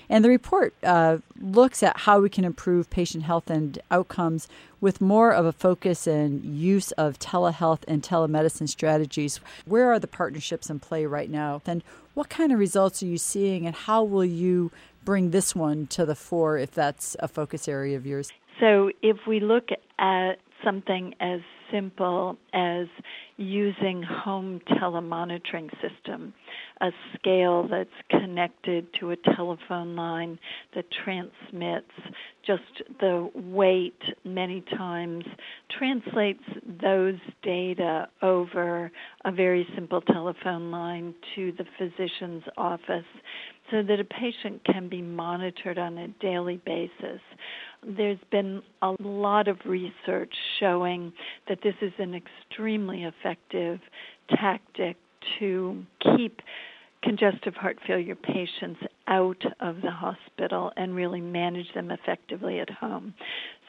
And 0.10 0.26
the 0.26 0.30
report 0.30 0.74
uh, 0.84 1.20
looks 1.40 1.82
at 1.82 2.02
how 2.02 2.20
we 2.20 2.30
can 2.30 2.44
improve 2.44 2.90
patient 2.90 3.24
health 3.24 3.50
and 3.50 3.80
outcomes 3.90 4.50
with 4.82 5.00
more 5.00 5.32
of 5.32 5.46
a 5.46 5.54
focus 5.54 6.06
and 6.06 6.44
use 6.44 6.92
of 6.94 7.20
telehealth 7.20 7.84
and 7.88 8.04
telemedicine 8.04 8.68
strategies. 8.68 9.40
Where 9.66 9.90
are 9.94 10.00
the 10.00 10.08
partnerships 10.08 10.70
in 10.70 10.80
play 10.80 11.06
right 11.06 11.30
now? 11.30 11.62
And 11.66 11.84
what 12.16 12.28
kind 12.28 12.52
of 12.52 12.60
results 12.60 13.02
are 13.02 13.06
you 13.06 13.18
seeing, 13.18 13.66
and 13.66 13.76
how 13.76 14.04
will 14.04 14.26
you 14.26 14.72
bring 15.10 15.32
this 15.32 15.56
one 15.56 15.88
to 15.88 16.06
the 16.06 16.14
fore 16.14 16.56
if 16.60 16.70
that's 16.70 17.18
a 17.20 17.28
focus 17.28 17.68
area 17.68 17.98
of 17.98 18.06
yours? 18.06 18.32
So, 18.60 18.92
if 19.02 19.18
we 19.28 19.40
look 19.40 19.70
at 19.98 20.34
something 20.64 21.16
as 21.20 21.40
simple 21.72 22.38
as 22.54 22.86
using 23.38 24.04
home 24.04 24.62
telemonitoring 24.70 25.72
system, 25.82 26.32
a 26.82 26.92
scale 27.18 27.68
that's 27.68 27.90
connected 28.12 28.88
to 29.00 29.10
a 29.10 29.16
telephone 29.36 29.96
line 29.96 30.38
that 30.76 30.86
transmits 31.04 31.92
just 32.46 32.84
the 33.00 33.32
weight 33.34 34.02
many 34.24 34.62
times, 34.78 35.26
translates 35.76 36.44
those 36.82 37.18
data 37.42 38.08
over 38.22 38.92
a 39.26 39.32
very 39.32 39.68
simple 39.74 40.02
telephone 40.02 40.70
line 40.70 41.16
to 41.36 41.52
the 41.54 41.66
physician's 41.80 42.44
office 42.58 43.06
so 43.72 43.84
that 43.84 44.00
a 44.00 44.04
patient 44.04 44.64
can 44.66 44.90
be 44.90 45.02
monitored 45.02 45.78
on 45.78 45.98
a 45.98 46.08
daily 46.20 46.60
basis. 46.66 47.22
There's 47.86 48.20
been 48.32 48.62
a 48.82 48.96
lot 49.00 49.48
of 49.48 49.58
research 49.66 50.34
showing 50.60 51.14
that 51.48 51.60
this 51.64 51.76
is 51.82 51.94
an 51.98 52.14
extremely 52.16 53.04
effective 53.04 53.80
tactic 54.30 54.98
to 55.40 55.84
keep 56.16 56.42
congestive 57.02 57.56
heart 57.56 57.78
failure 57.88 58.16
patients 58.16 58.80
out 59.08 59.42
of 59.62 59.78
the 59.82 59.92
hospital 59.92 60.72
and 60.76 60.94
really 60.94 61.22
manage 61.22 61.74
them 61.74 61.92
effectively 61.92 62.60
at 62.60 62.70
home. 62.70 63.14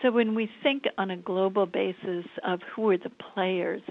So 0.03 0.11
when 0.11 0.35
we 0.35 0.51
think 0.63 0.85
on 0.99 1.11
a 1.11 1.17
global 1.17 1.67
basis 1.67 2.25
of 2.45 2.61
who 2.75 2.91
are 2.91 2.99
the 2.99 3.13
players, 3.35 3.83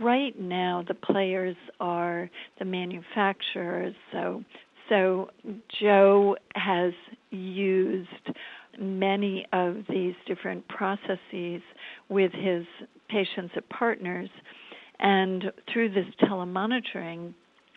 right 0.00 0.38
now 0.38 0.84
the 0.86 0.94
players 0.94 1.56
are 1.78 2.28
the 2.58 2.64
manufacturers, 2.64 3.94
so 4.12 4.42
so 4.90 5.30
Joe 5.80 6.36
has 6.54 6.92
used 7.30 8.08
many 8.78 9.46
of 9.52 9.76
these 9.88 10.14
different 10.26 10.68
processes 10.68 11.62
with 12.10 12.32
his 12.32 12.64
patients 13.08 13.52
and 13.54 13.68
partners. 13.70 14.28
And 14.98 15.44
through 15.72 15.90
this 15.90 16.06
telemonitoring 16.22 17.32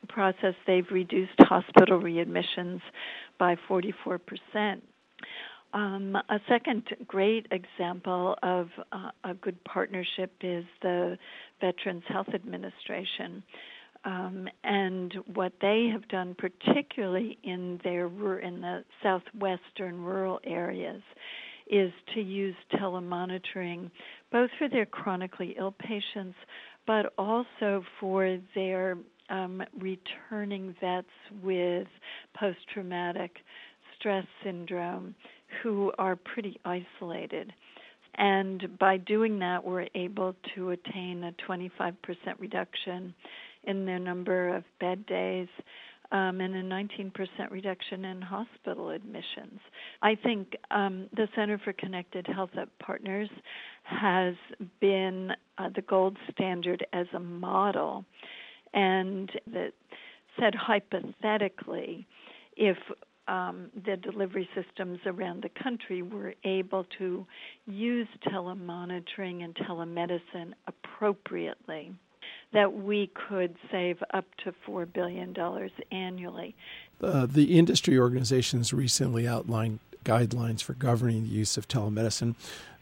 process, 0.10 0.56
they've 0.68 0.90
reduced 0.92 1.32
hospital 1.40 2.02
readmissions 2.02 2.82
by 3.40 3.56
44%. 3.70 4.82
Um, 5.74 6.16
a 6.16 6.40
second 6.48 6.84
great 7.08 7.48
example 7.52 8.36
of 8.44 8.70
uh, 8.92 9.10
a 9.24 9.34
good 9.34 9.62
partnership 9.64 10.32
is 10.42 10.66
the 10.84 11.18
Veterans 11.62 12.04
Health 12.08 12.28
Administration. 12.34 13.42
Um, 14.06 14.50
and 14.64 15.14
what 15.34 15.54
they 15.62 15.90
have 15.92 16.08
done, 16.10 16.36
particularly 16.38 17.38
in 17.44 17.80
their 17.84 18.08
in 18.40 18.62
the 18.62 18.84
southwestern 19.02 20.02
rural 20.02 20.40
areas, 20.44 21.02
is 21.68 21.92
to 22.14 22.22
use 22.22 22.56
telemonitoring 22.74 23.90
both 24.32 24.50
for 24.58 24.68
their 24.68 24.86
chronically 24.86 25.56
ill 25.58 25.74
patients, 25.80 26.36
but 26.86 27.14
also 27.18 27.84
for 28.00 28.38
their 28.56 28.98
um, 29.30 29.64
returning 29.80 30.76
vets 30.82 31.08
with 31.42 31.88
post 32.38 32.58
traumatic 32.74 33.38
stress 33.98 34.26
syndrome 34.44 35.16
who 35.62 35.92
are 35.98 36.16
pretty 36.16 36.60
isolated. 36.66 37.54
And 38.16 38.78
by 38.78 38.98
doing 38.98 39.40
that, 39.40 39.64
we're 39.64 39.88
able 39.96 40.36
to 40.56 40.72
attain 40.72 41.24
a 41.24 41.32
25% 41.50 41.94
reduction 42.40 43.14
in 43.66 43.86
their 43.86 44.00
number 44.00 44.56
of 44.56 44.64
bed 44.80 45.06
days 45.06 45.48
um, 46.14 46.42
and 46.42 46.56
a 46.56 46.64
19% 46.64 47.12
reduction 47.50 48.06
in 48.06 48.22
hospital 48.22 48.92
admissions. 48.92 49.60
I 50.02 50.16
think 50.16 50.56
um, 50.70 51.08
the 51.16 51.28
Center 51.36 51.60
for 51.64 51.74
Connected 51.74 52.28
Health 52.28 52.52
at 52.56 52.70
Partners 52.80 53.30
has 53.84 54.36
been 54.80 55.32
uh, 55.58 55.70
the 55.76 55.82
gold 55.82 56.18
standard 56.32 56.86
as 56.94 57.08
a 57.16 57.20
model, 57.20 58.06
and 58.74 59.32
that 59.48 59.72
said 60.40 60.54
hypothetically, 60.54 62.08
if 62.56 62.78
um, 63.28 63.72
the 63.86 63.98
delivery 63.98 64.48
systems 64.54 65.00
around 65.06 65.44
the 65.44 65.64
country 65.64 66.02
were 66.02 66.34
able 66.44 66.86
to 67.00 67.26
use 67.66 68.08
telemonitoring 68.28 69.44
and 69.44 69.56
telemedicine 69.56 70.54
appropriately 70.68 71.92
that 72.54 72.74
we 72.74 73.12
could 73.28 73.56
save 73.72 74.02
up 74.14 74.26
to 74.44 74.54
$4 74.68 74.92
billion 74.92 75.36
annually. 75.92 76.56
Uh, 77.02 77.26
the 77.26 77.58
industry 77.58 77.98
organizations 77.98 78.72
recently 78.72 79.28
outlined 79.28 79.80
guidelines 80.06 80.62
for 80.62 80.74
governing 80.74 81.24
the 81.24 81.30
use 81.30 81.58
of 81.58 81.68
telemedicine. 81.68 82.36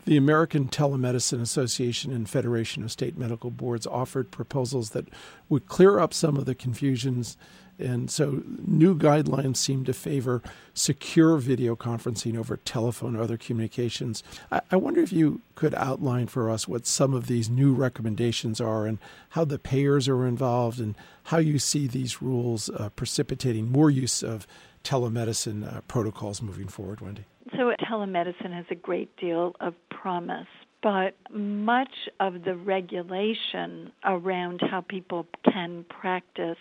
The 0.06 0.18
American 0.18 0.68
Telemedicine 0.68 1.42
Association 1.42 2.12
and 2.12 2.28
Federation 2.28 2.84
of 2.84 2.92
State 2.92 3.18
Medical 3.18 3.52
Boards 3.52 3.86
offered 3.86 4.32
proposals 4.32 4.92
that 4.92 5.08
would 5.48 5.68
clear 5.68 6.00
up 6.00 6.14
some 6.14 6.38
of 6.38 6.46
the 6.46 6.56
confusions 6.56 7.38
and 7.82 8.10
so 8.10 8.44
new 8.66 8.96
guidelines 8.96 9.58
seem 9.58 9.84
to 9.86 9.94
favor 9.94 10.42
secure 10.74 11.38
video 11.38 11.76
conferencing 11.76 12.38
over 12.38 12.58
telephone 12.58 13.16
or 13.16 13.24
other 13.24 13.38
communications. 13.38 14.24
I, 14.52 14.62
I, 14.72 14.76
wonder 14.78 15.02
if 15.02 15.12
you 15.12 15.42
could 15.56 15.74
outline 15.76 16.28
for 16.28 16.50
us 16.50 16.68
what 16.68 16.86
some 16.86 17.14
of 17.14 17.28
these 17.28 17.50
new 17.50 17.74
recommendations 17.74 18.62
are 18.62 18.86
and 18.86 19.00
how 19.30 19.46
the 19.46 19.60
payers 19.60 20.08
are 20.08 20.26
involved 20.26 20.80
and 20.80 20.96
how 21.24 21.38
you 21.38 21.60
see 21.60 21.88
these 21.88 22.22
rules 22.22 22.70
uh, 22.70 22.90
precipitating 22.96 23.72
more 23.72 23.90
use 23.90 24.24
of 24.24 24.48
telemedicine 24.84 25.66
uh, 25.66 25.82
protocols 25.88 26.42
moving 26.42 26.68
forward, 26.68 27.02
Wendy. 27.02 27.26
So, 27.52 27.72
telemedicine 27.82 28.54
has 28.54 28.66
a 28.70 28.76
great 28.76 29.16
deal 29.18 29.56
of 29.60 29.74
promise 29.90 30.48
but 30.84 31.16
much 31.32 31.94
of 32.20 32.44
the 32.44 32.56
regulation 32.56 33.92
around 34.04 34.62
how 34.70 34.82
people 34.82 35.28
can 35.52 35.86
practice 35.90 36.58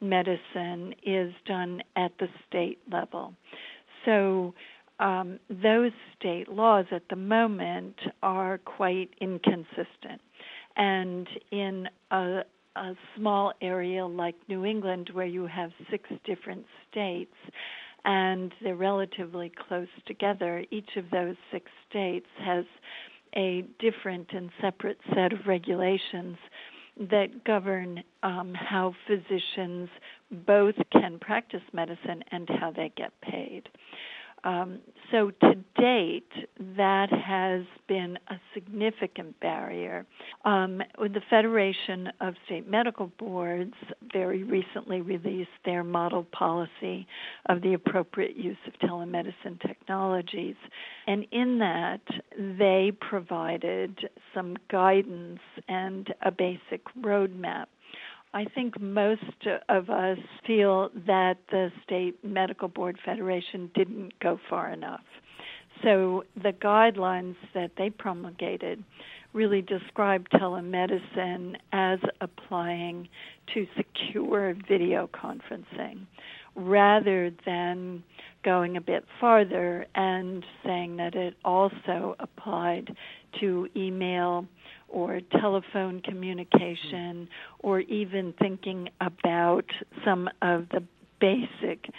medicine 0.00 0.94
is 1.04 1.32
done 1.44 1.82
at 1.96 2.12
the 2.18 2.28
state 2.48 2.78
level. 2.90 3.34
So 4.04 4.54
um, 5.00 5.38
those 5.50 5.92
state 6.18 6.48
laws 6.48 6.86
at 6.92 7.02
the 7.10 7.16
moment 7.16 7.96
are 8.22 8.58
quite 8.58 9.10
inconsistent. 9.20 10.20
And 10.76 11.28
in 11.50 11.88
a, 12.10 12.42
a 12.76 12.92
small 13.16 13.52
area 13.60 14.06
like 14.06 14.36
New 14.48 14.64
England, 14.64 15.10
where 15.12 15.26
you 15.26 15.46
have 15.46 15.70
six 15.90 16.08
different 16.24 16.64
states, 16.90 17.34
and 18.04 18.52
they're 18.62 18.76
relatively 18.76 19.52
close 19.68 19.88
together, 20.06 20.64
each 20.70 20.90
of 20.96 21.04
those 21.10 21.34
six 21.50 21.70
states 21.90 22.26
has 22.38 22.64
a 23.36 23.64
different 23.78 24.28
and 24.32 24.50
separate 24.60 24.98
set 25.14 25.32
of 25.32 25.46
regulations 25.46 26.36
that 27.10 27.44
govern 27.44 28.02
um, 28.22 28.54
how 28.54 28.94
physicians 29.06 29.88
both 30.30 30.74
can 30.90 31.18
practice 31.20 31.62
medicine 31.72 32.24
and 32.32 32.48
how 32.60 32.72
they 32.72 32.92
get 32.96 33.12
paid. 33.20 33.68
Um, 34.44 34.78
so 35.10 35.30
to 35.30 35.54
date, 35.76 36.30
that 36.76 37.10
has 37.10 37.64
been 37.88 38.18
a 38.28 38.36
significant 38.54 39.38
barrier. 39.40 40.06
Um, 40.44 40.82
the 40.98 41.22
Federation 41.28 42.10
of 42.20 42.34
State 42.46 42.68
Medical 42.68 43.10
Boards 43.18 43.74
very 44.12 44.44
recently 44.44 45.00
released 45.00 45.50
their 45.64 45.82
model 45.82 46.24
policy 46.24 47.06
of 47.46 47.62
the 47.62 47.74
appropriate 47.74 48.36
use 48.36 48.58
of 48.66 48.74
telemedicine 48.86 49.60
technologies. 49.66 50.56
And 51.06 51.26
in 51.32 51.58
that, 51.58 52.02
they 52.38 52.92
provided 53.00 54.08
some 54.34 54.56
guidance 54.70 55.40
and 55.68 56.12
a 56.22 56.30
basic 56.30 56.84
roadmap 57.00 57.66
I 58.34 58.44
think 58.44 58.80
most 58.80 59.46
of 59.68 59.88
us 59.88 60.18
feel 60.46 60.90
that 61.06 61.38
the 61.50 61.70
State 61.84 62.22
Medical 62.22 62.68
Board 62.68 62.98
Federation 63.04 63.70
didn't 63.74 64.18
go 64.20 64.38
far 64.50 64.70
enough. 64.70 65.04
So 65.82 66.24
the 66.42 66.52
guidelines 66.52 67.36
that 67.54 67.70
they 67.78 67.88
promulgated 67.90 68.82
really 69.32 69.62
describe 69.62 70.28
telemedicine 70.30 71.54
as 71.72 71.98
applying 72.20 73.08
to 73.54 73.66
secure 73.76 74.54
video 74.68 75.08
conferencing 75.08 76.06
rather 76.56 77.30
than 77.46 78.02
going 78.44 78.76
a 78.76 78.80
bit 78.80 79.04
farther 79.20 79.86
and 79.94 80.44
saying 80.64 80.96
that 80.96 81.14
it 81.14 81.34
also 81.44 82.16
applied 82.18 82.96
to 83.38 83.68
email 83.76 84.46
or 84.88 85.20
telephone 85.40 86.00
communication 86.00 87.28
or 87.60 87.80
even 87.80 88.32
thinking 88.38 88.88
about 89.00 89.64
some 90.04 90.28
of 90.42 90.68
the 90.70 90.82
basic 91.20 91.90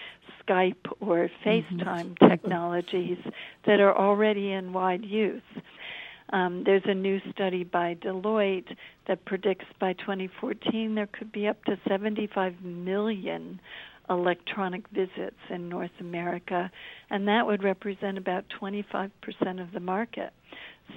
Skype 0.48 0.92
or 1.00 1.30
FaceTime 1.46 2.16
mm-hmm. 2.16 2.30
technologies 2.30 3.20
that 3.66 3.80
are 3.80 3.96
already 3.96 4.52
in 4.52 4.74
wide 4.74 5.06
use. 5.06 5.42
Um, 6.32 6.64
there's 6.64 6.84
a 6.86 6.94
new 6.94 7.20
study 7.32 7.64
by 7.64 7.96
Deloitte 7.96 8.76
that 9.08 9.26
predicts 9.26 9.66
by 9.80 9.94
2014 9.94 10.96
there 10.96 11.08
could 11.08 11.32
be 11.32 11.48
up 11.48 11.64
to 11.66 11.78
75 11.88 12.62
million 12.64 13.60
electronic 14.10 14.88
visits 14.90 15.38
in 15.50 15.70
North 15.70 15.92
America, 16.00 16.72
and 17.10 17.28
that 17.28 17.46
would 17.46 17.64
represent 17.64 18.18
about 18.18 18.46
25% 18.62 19.12
of 19.62 19.72
the 19.72 19.80
market. 19.80 20.32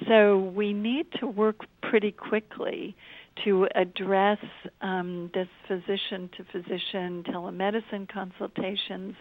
So 0.09 0.39
we 0.39 0.73
need 0.73 1.07
to 1.21 1.27
work 1.27 1.65
pretty 1.83 2.13
quickly 2.13 2.97
to 3.45 3.69
address 3.75 4.39
um, 4.81 5.31
this 5.35 5.49
physician 5.67 6.29
to 6.37 6.45
physician 6.53 7.25
telemedicine 7.25 8.09
consultations 8.09 9.15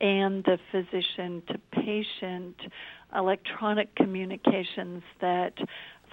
and 0.00 0.44
the 0.44 0.58
physician 0.70 1.42
to 1.48 1.58
patient 1.72 2.56
electronic 3.14 3.94
communications 3.94 5.02
that 5.20 5.54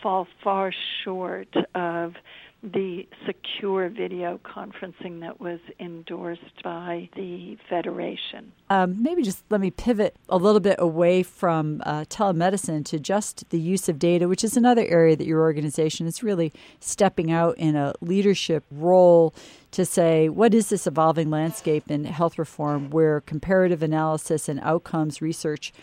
fall 0.01 0.27
far 0.43 0.71
short 1.03 1.53
of 1.75 2.13
the 2.63 3.05
secure 3.25 3.89
video 3.89 4.39
conferencing 4.45 5.19
that 5.19 5.41
was 5.41 5.59
endorsed 5.81 6.63
by 6.63 7.09
the 7.15 7.57
Federation. 7.69 8.53
Um, 8.69 9.03
maybe 9.03 9.21
just 9.21 9.43
let 9.49 9.59
me 9.59 9.69
pivot 9.69 10.15
a 10.29 10.37
little 10.37 10.61
bit 10.61 10.77
away 10.79 11.23
from 11.23 11.81
uh, 11.85 12.05
telemedicine 12.05 12.85
to 12.85 12.99
just 12.99 13.49
the 13.49 13.59
use 13.59 13.89
of 13.89 13.99
data, 13.99 14.29
which 14.29 14.45
is 14.45 14.55
another 14.55 14.85
area 14.85 15.15
that 15.17 15.27
your 15.27 15.41
organization 15.41 16.07
is 16.07 16.23
really 16.23 16.53
stepping 16.79 17.31
out 17.31 17.57
in 17.57 17.75
a 17.75 17.93
leadership 17.99 18.63
role 18.71 19.33
to 19.71 19.85
say, 19.85 20.29
what 20.29 20.53
is 20.53 20.69
this 20.69 20.87
evolving 20.87 21.29
landscape 21.29 21.89
in 21.89 22.05
health 22.05 22.39
reform 22.39 22.89
where 22.91 23.19
comparative 23.21 23.83
analysis 23.83 24.47
and 24.47 24.59
outcomes 24.61 25.21
research 25.21 25.73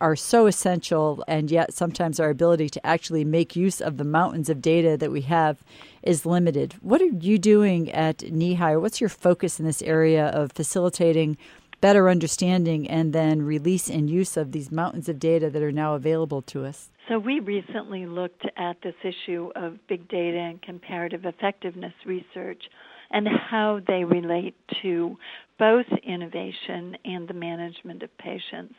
are 0.00 0.16
so 0.16 0.46
essential, 0.46 1.22
and 1.26 1.50
yet 1.50 1.72
sometimes 1.72 2.20
our 2.20 2.30
ability 2.30 2.68
to 2.70 2.86
actually 2.86 3.24
make 3.24 3.56
use 3.56 3.80
of 3.80 3.96
the 3.96 4.04
mountains 4.04 4.48
of 4.48 4.60
data 4.62 4.96
that 4.96 5.10
we 5.10 5.22
have 5.22 5.62
is 6.02 6.26
limited. 6.26 6.74
What 6.80 7.00
are 7.00 7.06
you 7.06 7.38
doing 7.38 7.90
at 7.92 8.18
NEHI? 8.18 8.80
What's 8.80 9.00
your 9.00 9.10
focus 9.10 9.58
in 9.58 9.66
this 9.66 9.82
area 9.82 10.26
of 10.26 10.52
facilitating 10.52 11.36
better 11.80 12.08
understanding 12.08 12.88
and 12.88 13.12
then 13.12 13.42
release 13.42 13.88
and 13.88 14.08
use 14.08 14.36
of 14.36 14.52
these 14.52 14.72
mountains 14.72 15.08
of 15.08 15.18
data 15.18 15.50
that 15.50 15.62
are 15.62 15.72
now 15.72 15.94
available 15.94 16.42
to 16.42 16.64
us? 16.64 16.90
So, 17.08 17.18
we 17.18 17.40
recently 17.40 18.06
looked 18.06 18.44
at 18.56 18.80
this 18.82 18.94
issue 19.04 19.50
of 19.54 19.78
big 19.86 20.08
data 20.08 20.38
and 20.38 20.60
comparative 20.60 21.24
effectiveness 21.24 21.92
research 22.04 22.62
and 23.10 23.28
how 23.28 23.80
they 23.86 24.04
relate 24.04 24.56
to 24.82 25.16
both 25.58 25.86
innovation 26.02 26.96
and 27.04 27.28
the 27.28 27.34
management 27.34 28.02
of 28.02 28.16
patients. 28.18 28.74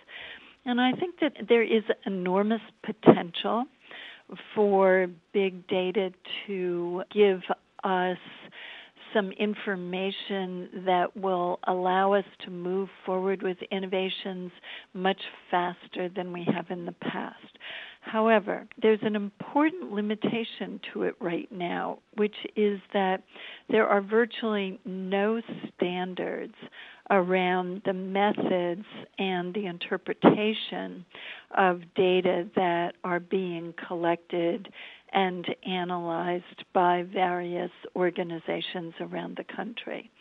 And 0.67 0.81
I 0.81 0.91
think 0.91 1.15
that 1.21 1.31
there 1.47 1.63
is 1.63 1.83
enormous 2.05 2.61
potential 2.83 3.63
for 4.53 5.07
big 5.33 5.65
data 5.67 6.11
to 6.45 7.03
give 7.13 7.39
us 7.85 8.17
some 9.13 9.31
information 9.31 10.83
that 10.85 11.15
will 11.15 11.59
allow 11.67 12.11
us 12.11 12.25
to 12.43 12.51
move 12.51 12.89
forward 13.05 13.41
with 13.41 13.55
innovations 13.71 14.51
much 14.93 15.21
faster 15.49 16.09
than 16.13 16.33
we 16.33 16.45
have 16.53 16.69
in 16.69 16.85
the 16.85 16.91
past. 16.91 17.57
However, 18.01 18.67
there's 18.81 18.99
an 19.03 19.15
important 19.15 19.93
limitation 19.93 20.81
to 20.93 21.03
it 21.03 21.15
right 21.21 21.49
now, 21.49 21.99
which 22.15 22.35
is 22.57 22.79
that 22.93 23.23
there 23.69 23.87
are 23.87 24.01
virtually 24.01 24.79
no 24.85 25.41
standards 25.75 26.55
around 27.09 27.81
the 27.85 27.93
methods 27.93 28.85
and 29.17 29.53
the 29.53 29.65
interpretation 29.65 31.05
of 31.57 31.81
data 31.95 32.47
that 32.55 32.95
are 33.03 33.19
being 33.19 33.73
collected 33.87 34.69
and 35.13 35.45
analyzed 35.65 36.65
by 36.73 37.03
various 37.13 37.71
organizations 37.95 38.93
around 38.99 39.37
the 39.37 39.55
country. 39.55 40.11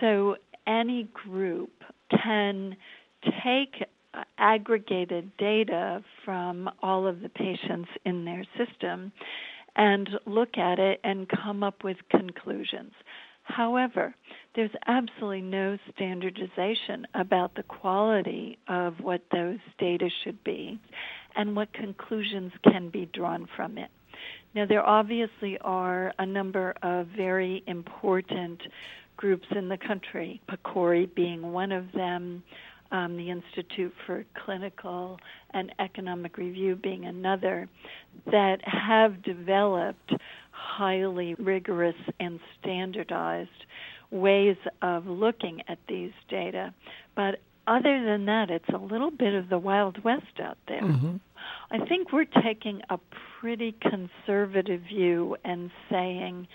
So 0.00 0.36
any 0.66 1.08
group 1.12 1.70
can 2.10 2.76
take 3.44 3.84
aggregated 4.38 5.36
data 5.36 6.02
from 6.24 6.70
all 6.82 7.06
of 7.06 7.20
the 7.20 7.28
patients 7.28 7.88
in 8.04 8.24
their 8.24 8.44
system 8.56 9.12
and 9.76 10.08
look 10.24 10.56
at 10.56 10.78
it 10.78 11.00
and 11.04 11.28
come 11.28 11.62
up 11.62 11.84
with 11.84 11.98
conclusions. 12.10 12.92
However, 13.46 14.14
there's 14.54 14.72
absolutely 14.86 15.40
no 15.40 15.78
standardization 15.94 17.06
about 17.14 17.54
the 17.54 17.62
quality 17.62 18.58
of 18.66 18.94
what 19.00 19.22
those 19.30 19.60
data 19.78 20.10
should 20.24 20.42
be 20.42 20.80
and 21.36 21.54
what 21.54 21.72
conclusions 21.72 22.52
can 22.68 22.90
be 22.90 23.06
drawn 23.12 23.46
from 23.56 23.78
it. 23.78 23.90
Now, 24.54 24.66
there 24.66 24.84
obviously 24.84 25.58
are 25.60 26.12
a 26.18 26.26
number 26.26 26.74
of 26.82 27.06
very 27.06 27.62
important 27.66 28.62
groups 29.16 29.46
in 29.54 29.68
the 29.68 29.78
country, 29.78 30.40
PCORI 30.48 31.14
being 31.14 31.52
one 31.52 31.70
of 31.70 31.92
them, 31.92 32.42
um, 32.90 33.16
the 33.16 33.30
Institute 33.30 33.94
for 34.06 34.24
Clinical 34.44 35.18
and 35.50 35.72
Economic 35.78 36.36
Review 36.36 36.76
being 36.76 37.04
another, 37.06 37.68
that 38.26 38.60
have 38.66 39.22
developed 39.22 40.12
highly 40.56 41.34
rigorous 41.34 41.96
and 42.18 42.40
standardized 42.58 43.50
ways 44.10 44.56
of 44.82 45.06
looking 45.06 45.62
at 45.68 45.78
these 45.88 46.12
data. 46.28 46.72
But 47.14 47.40
other 47.66 48.04
than 48.04 48.26
that, 48.26 48.50
it's 48.50 48.68
a 48.72 48.78
little 48.78 49.10
bit 49.10 49.34
of 49.34 49.48
the 49.48 49.58
Wild 49.58 50.02
West 50.04 50.40
out 50.42 50.58
there. 50.68 50.82
Mm-hmm. 50.82 51.16
I 51.70 51.84
think 51.86 52.12
we're 52.12 52.24
taking 52.24 52.80
a 52.90 52.98
pretty 53.40 53.74
conservative 53.80 54.82
view 54.82 55.36
and 55.44 55.70
saying, 55.90 56.46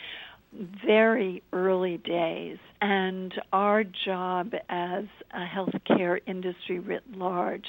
very 0.85 1.41
early 1.53 1.97
days, 1.97 2.57
and 2.81 3.33
our 3.53 3.83
job 3.83 4.53
as 4.69 5.05
a 5.33 5.45
healthcare 5.45 6.19
industry 6.27 6.79
writ 6.79 7.03
large 7.15 7.65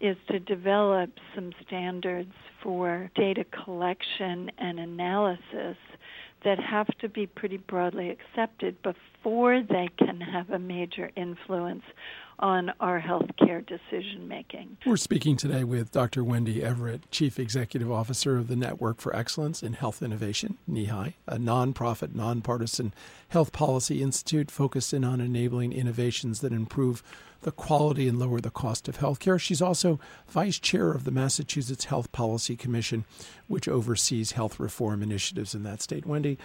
is 0.00 0.16
to 0.30 0.40
develop 0.40 1.10
some 1.34 1.52
standards 1.66 2.32
for 2.62 3.10
data 3.14 3.44
collection 3.64 4.50
and 4.58 4.78
analysis 4.78 5.76
that 6.44 6.58
have 6.58 6.86
to 6.98 7.08
be 7.08 7.26
pretty 7.26 7.56
broadly 7.56 8.10
accepted 8.10 8.76
before 8.82 9.62
they 9.62 9.88
can 9.98 10.20
have 10.20 10.50
a 10.50 10.58
major 10.58 11.10
influence 11.16 11.82
on 12.38 12.72
our 12.80 13.00
healthcare 13.00 13.64
decision 13.66 14.28
making. 14.28 14.76
We're 14.84 14.96
speaking 14.96 15.36
today 15.36 15.64
with 15.64 15.90
Dr. 15.90 16.22
Wendy 16.22 16.62
Everett, 16.62 17.10
Chief 17.10 17.38
Executive 17.38 17.90
Officer 17.90 18.36
of 18.36 18.48
the 18.48 18.56
Network 18.56 19.00
for 19.00 19.14
Excellence 19.14 19.62
in 19.62 19.74
Health 19.74 20.02
Innovation, 20.02 20.58
NEHI, 20.70 21.14
a 21.26 21.36
nonprofit, 21.36 22.14
nonpartisan 22.14 22.92
health 23.28 23.52
policy 23.52 24.02
institute 24.02 24.50
focused 24.50 24.92
in 24.92 25.04
on 25.04 25.20
enabling 25.20 25.72
innovations 25.72 26.40
that 26.40 26.52
improve 26.52 27.02
the 27.42 27.52
quality 27.52 28.08
and 28.08 28.18
lower 28.18 28.40
the 28.40 28.50
cost 28.50 28.88
of 28.88 28.98
healthcare. 28.98 29.40
She's 29.40 29.62
also 29.62 30.00
vice 30.26 30.58
chair 30.58 30.90
of 30.92 31.04
the 31.04 31.10
Massachusetts 31.10 31.84
Health 31.84 32.10
Policy 32.12 32.56
Commission, 32.56 33.04
which 33.46 33.68
oversees 33.68 34.32
health 34.32 34.58
reform 34.58 35.02
initiatives 35.02 35.54
in 35.54 35.62
that 35.62 35.82
state. 35.82 36.06
Wendy, 36.06 36.38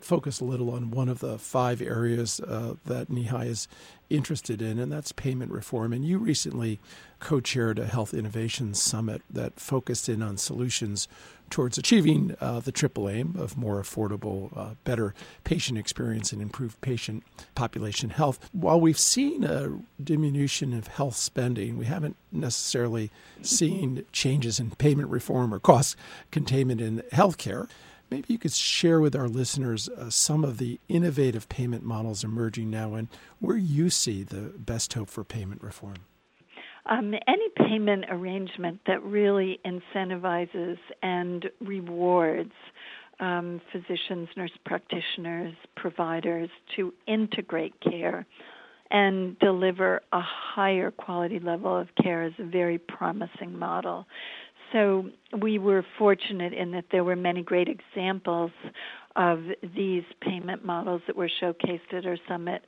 focus 0.00 0.40
a 0.40 0.44
little 0.44 0.70
on 0.70 0.90
one 0.90 1.08
of 1.08 1.20
the 1.20 1.38
five 1.38 1.82
areas 1.82 2.40
uh, 2.40 2.74
that 2.86 3.10
NEHI 3.10 3.46
is 3.46 3.68
interested 4.10 4.60
in, 4.60 4.78
and 4.78 4.92
that's 4.92 5.12
payment 5.12 5.50
reform. 5.50 5.92
And 5.92 6.04
you 6.04 6.18
recently 6.18 6.80
co 7.18 7.40
chaired 7.40 7.78
a 7.78 7.86
health 7.86 8.12
innovation 8.14 8.74
summit 8.74 9.22
that 9.30 9.58
focused 9.58 10.08
in 10.08 10.22
on 10.22 10.36
solutions 10.36 11.08
towards 11.52 11.76
achieving 11.76 12.34
uh, 12.40 12.60
the 12.60 12.72
triple 12.72 13.08
aim 13.08 13.36
of 13.38 13.56
more 13.58 13.80
affordable, 13.80 14.56
uh, 14.56 14.74
better 14.84 15.14
patient 15.44 15.78
experience 15.78 16.32
and 16.32 16.40
improved 16.40 16.80
patient 16.80 17.22
population 17.54 18.10
health. 18.10 18.48
While 18.52 18.80
we've 18.80 18.98
seen 18.98 19.44
a 19.44 19.78
diminution 20.02 20.72
of 20.72 20.86
health 20.86 21.16
spending, 21.16 21.76
we 21.76 21.84
haven't 21.84 22.16
necessarily 22.32 23.10
seen 23.42 24.04
changes 24.12 24.58
in 24.58 24.70
payment 24.70 25.10
reform 25.10 25.52
or 25.52 25.60
cost 25.60 25.94
containment 26.30 26.80
in 26.80 27.02
healthcare. 27.12 27.68
Maybe 28.12 28.26
you 28.28 28.38
could 28.38 28.52
share 28.52 29.00
with 29.00 29.16
our 29.16 29.26
listeners 29.26 29.88
uh, 29.88 30.10
some 30.10 30.44
of 30.44 30.58
the 30.58 30.78
innovative 30.86 31.48
payment 31.48 31.82
models 31.82 32.22
emerging 32.22 32.68
now 32.68 32.92
and 32.92 33.08
where 33.40 33.56
you 33.56 33.88
see 33.88 34.22
the 34.22 34.52
best 34.58 34.92
hope 34.92 35.08
for 35.08 35.24
payment 35.24 35.62
reform. 35.62 35.96
um, 36.86 37.14
any 37.26 37.48
payment 37.56 38.04
arrangement 38.10 38.80
that 38.86 39.02
really 39.02 39.60
incentivizes 39.64 40.76
and 41.02 41.48
rewards 41.60 42.52
um, 43.20 43.60
physicians, 43.72 44.28
nurse 44.36 44.50
practitioners, 44.66 45.54
providers 45.76 46.50
to 46.76 46.92
integrate 47.06 47.74
care 47.80 48.26
and 48.90 49.38
deliver 49.38 50.02
a 50.12 50.20
higher 50.20 50.90
quality 50.90 51.38
level 51.38 51.74
of 51.74 51.88
care 52.02 52.24
is 52.24 52.34
a 52.38 52.44
very 52.44 52.76
promising 52.76 53.58
model. 53.58 54.06
So 54.72 55.10
we 55.38 55.58
were 55.58 55.84
fortunate 55.98 56.52
in 56.54 56.72
that 56.72 56.86
there 56.90 57.04
were 57.04 57.16
many 57.16 57.42
great 57.42 57.68
examples 57.68 58.50
of 59.16 59.40
these 59.76 60.04
payment 60.22 60.64
models 60.64 61.02
that 61.06 61.14
were 61.14 61.30
showcased 61.42 61.92
at 61.92 62.06
our 62.06 62.16
summit, 62.26 62.62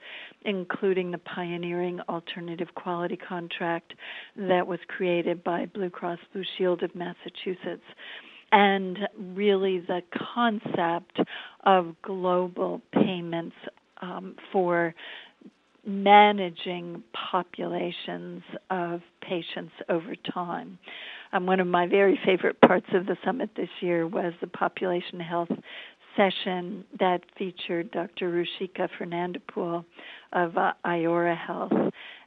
including 0.45 1.11
the 1.11 1.19
pioneering 1.19 2.01
alternative 2.09 2.69
quality 2.75 3.17
contract 3.17 3.95
that 4.37 4.67
was 4.67 4.79
created 4.89 5.43
by 5.43 5.67
Blue 5.67 5.89
Cross 5.89 6.19
Blue 6.33 6.45
Shield 6.59 6.83
of 6.83 6.95
Massachusetts. 6.95 7.85
And 8.53 8.99
really, 9.35 9.81
the 9.81 10.03
concept 10.35 11.19
of 11.65 11.95
global 12.03 12.83
payments 12.93 13.57
um, 14.03 14.37
for 14.53 14.95
managing 15.87 17.03
populations 17.31 18.43
of 18.71 19.01
patients 19.23 19.73
over 19.89 20.15
time. 20.33 20.79
Um, 21.35 21.47
one 21.47 21.59
of 21.59 21.67
my 21.67 21.89
very 21.89 22.19
favorite 22.25 22.61
parts 22.61 22.87
of 22.95 23.07
the 23.07 23.17
summit 23.25 23.51
this 23.57 23.69
year 23.81 24.07
was 24.07 24.33
the 24.41 24.47
population 24.47 25.19
health 25.19 25.49
session 26.17 26.85
that 27.01 27.23
featured 27.37 27.91
Dr. 27.91 28.31
Rushika 28.31 28.89
Fernandopulle 28.97 29.85
of 30.33 30.57
uh, 30.57 30.73
Iora 30.87 31.37
Health. 31.37 31.73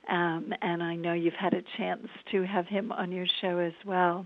Um, 0.10 0.54
and 0.62 0.84
I 0.84 0.96
know 0.96 1.14
you've 1.14 1.34
had 1.34 1.54
a 1.54 1.62
chance 1.78 2.08
to 2.32 2.46
have 2.46 2.68
him 2.68 2.92
on 2.92 3.14
your 3.14 3.26
show 3.40 3.60
as 3.60 3.74
well. 3.86 4.26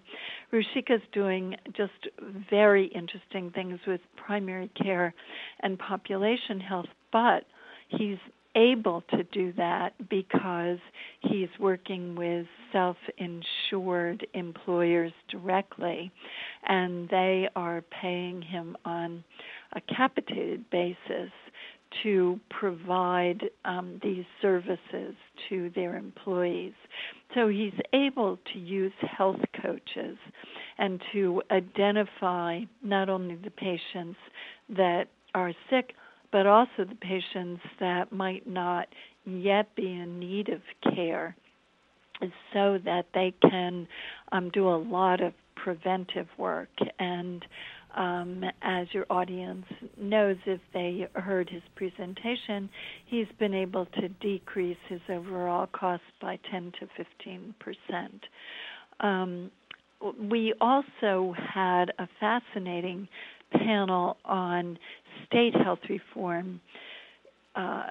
Rushika's 0.52 1.04
doing 1.14 1.56
just 1.78 2.08
very 2.50 2.88
interesting 2.88 3.52
things 3.52 3.80
with 3.86 4.02
primary 4.16 4.70
care 4.82 5.14
and 5.62 5.78
population 5.78 6.60
health, 6.60 6.88
but 7.12 7.44
he's 7.90 8.18
able 8.56 9.02
to 9.12 9.24
do 9.26 9.54
that 9.54 9.94
because 10.10 10.80
he's 11.22 11.50
working 11.60 12.16
with 12.16 12.46
self 12.72 12.98
insured 13.18 14.26
employers 14.34 15.14
directly 15.30 16.12
and 16.68 17.08
they 17.10 17.48
are 17.56 17.84
paying 18.02 18.42
him 18.42 18.76
on 18.86 19.24
a 19.74 19.82
capitated 19.96 20.70
basis 20.70 21.32
to 22.04 22.40
provide 22.50 23.44
um, 23.66 24.00
these 24.02 24.24
services 24.42 25.14
to 25.50 25.72
their 25.76 25.98
employees. 25.98 26.74
So 27.36 27.48
he's 27.50 27.74
able 27.94 28.40
to 28.54 28.60
use 28.60 28.94
health 29.18 29.42
coaches 29.62 30.18
and 30.78 31.02
to 31.12 31.42
identify 31.52 32.62
not 32.84 33.10
only 33.10 33.36
the 33.36 33.52
patients 33.52 34.18
that 34.70 35.08
are 35.34 35.54
sick, 35.70 35.94
but 36.32 36.48
also 36.48 36.70
the 36.80 36.96
patients 37.02 37.62
that 37.80 38.12
might 38.12 38.48
not 38.48 38.88
yet 39.26 39.74
be 39.76 39.88
in 39.88 40.20
need 40.20 40.50
of 40.50 40.62
care 40.96 41.36
so 42.54 42.78
that 42.86 43.06
they 43.14 43.34
can 43.42 43.88
um, 44.32 44.50
do 44.52 44.68
a 44.68 44.78
lot 44.78 45.22
of 45.22 45.34
preventive 45.56 46.28
work. 46.38 46.70
And 47.00 47.44
um, 47.96 48.44
as 48.62 48.88
your 48.92 49.06
audience 49.10 49.66
knows, 50.00 50.38
if 50.46 50.62
they 50.74 51.08
heard 51.14 51.50
his 51.50 51.64
presentation, 51.76 52.70
he's 53.06 53.28
been 53.40 53.54
able 53.54 53.86
to 54.00 54.08
decrease 54.22 54.78
his 54.88 55.02
overall 55.10 55.68
cost 55.68 56.04
by 56.22 56.40
10 56.50 56.74
to 56.80 56.88
15 56.96 57.56
percent. 57.60 58.24
Um, 59.02 59.52
we 60.30 60.54
also 60.62 61.36
had 61.38 61.92
a 62.00 62.08
fascinating 62.20 63.08
panel 63.52 64.18
on 64.26 64.78
state 65.26 65.56
health 65.56 65.80
reform 65.90 66.60
uh, 67.56 67.84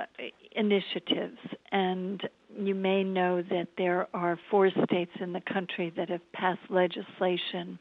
initiatives. 0.52 1.38
And 1.72 2.22
you 2.58 2.74
may 2.74 3.04
know 3.04 3.42
that 3.42 3.68
there 3.76 4.08
are 4.14 4.38
four 4.50 4.70
states 4.84 5.12
in 5.20 5.32
the 5.32 5.42
country 5.52 5.92
that 5.96 6.08
have 6.08 6.32
passed 6.32 6.60
legislation 6.68 7.78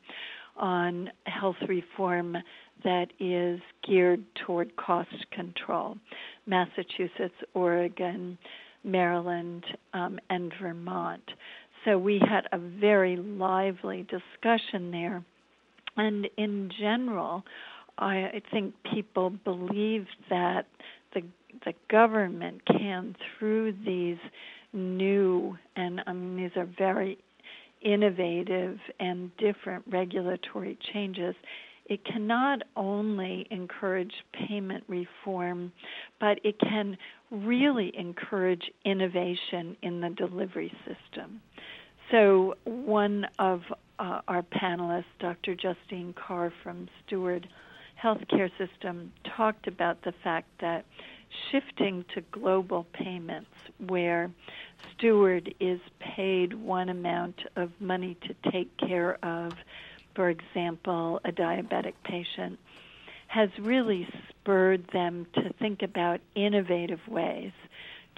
on 0.57 1.09
health 1.25 1.55
reform 1.67 2.37
that 2.83 3.07
is 3.19 3.59
geared 3.87 4.23
toward 4.45 4.75
cost 4.75 5.09
control 5.31 5.97
Massachusetts, 6.45 7.35
Oregon, 7.53 8.37
Maryland, 8.83 9.63
um, 9.93 10.19
and 10.29 10.51
Vermont. 10.61 11.23
So 11.85 11.97
we 11.97 12.19
had 12.19 12.47
a 12.51 12.57
very 12.57 13.15
lively 13.15 14.05
discussion 14.09 14.91
there. 14.91 15.23
And 15.99 16.27
in 16.37 16.71
general, 16.79 17.43
I 17.97 18.41
think 18.51 18.73
people 18.93 19.31
believe 19.31 20.07
that 20.29 20.65
the 21.13 21.21
the 21.65 21.73
government 21.89 22.61
can 22.65 23.15
through 23.37 23.73
these 23.85 24.17
new 24.71 25.57
and 25.75 26.01
I 26.07 26.13
mean 26.13 26.37
these 26.37 26.55
are 26.55 26.69
very 26.77 27.17
innovative 27.81 28.77
and 28.99 29.35
different 29.37 29.83
regulatory 29.87 30.77
changes 30.93 31.35
it 31.89 32.05
can 32.05 32.27
not 32.27 32.61
only 32.75 33.47
encourage 33.49 34.13
payment 34.31 34.83
reform, 34.87 35.71
but 36.19 36.39
it 36.43 36.59
can 36.59 36.95
really 37.31 37.91
encourage 37.97 38.61
innovation 38.85 39.75
in 39.81 39.99
the 39.99 40.09
delivery 40.09 40.71
system. 40.85 41.41
So, 42.11 42.55
one 42.65 43.25
of 43.39 43.61
uh, 43.99 44.21
our 44.27 44.43
panelist, 44.43 45.05
Dr. 45.19 45.55
Justine 45.55 46.13
Carr 46.13 46.51
from 46.63 46.87
Steward 47.05 47.47
healthcare 48.01 48.49
system 48.57 49.11
talked 49.35 49.67
about 49.67 50.01
the 50.03 50.13
fact 50.23 50.47
that 50.61 50.85
shifting 51.51 52.05
to 52.15 52.21
global 52.31 52.85
payments, 52.93 53.51
where 53.87 54.31
steward 54.93 55.53
is 55.59 55.79
paid 55.99 56.53
one 56.53 56.89
amount 56.89 57.41
of 57.55 57.71
money 57.79 58.17
to 58.27 58.51
take 58.51 58.75
care 58.77 59.17
of, 59.23 59.53
for 60.15 60.29
example, 60.29 61.19
a 61.25 61.31
diabetic 61.31 61.93
patient, 62.03 62.57
has 63.27 63.49
really 63.59 64.07
spurred 64.29 64.87
them 64.91 65.27
to 65.35 65.53
think 65.59 65.83
about 65.83 66.19
innovative 66.35 67.01
ways 67.07 67.51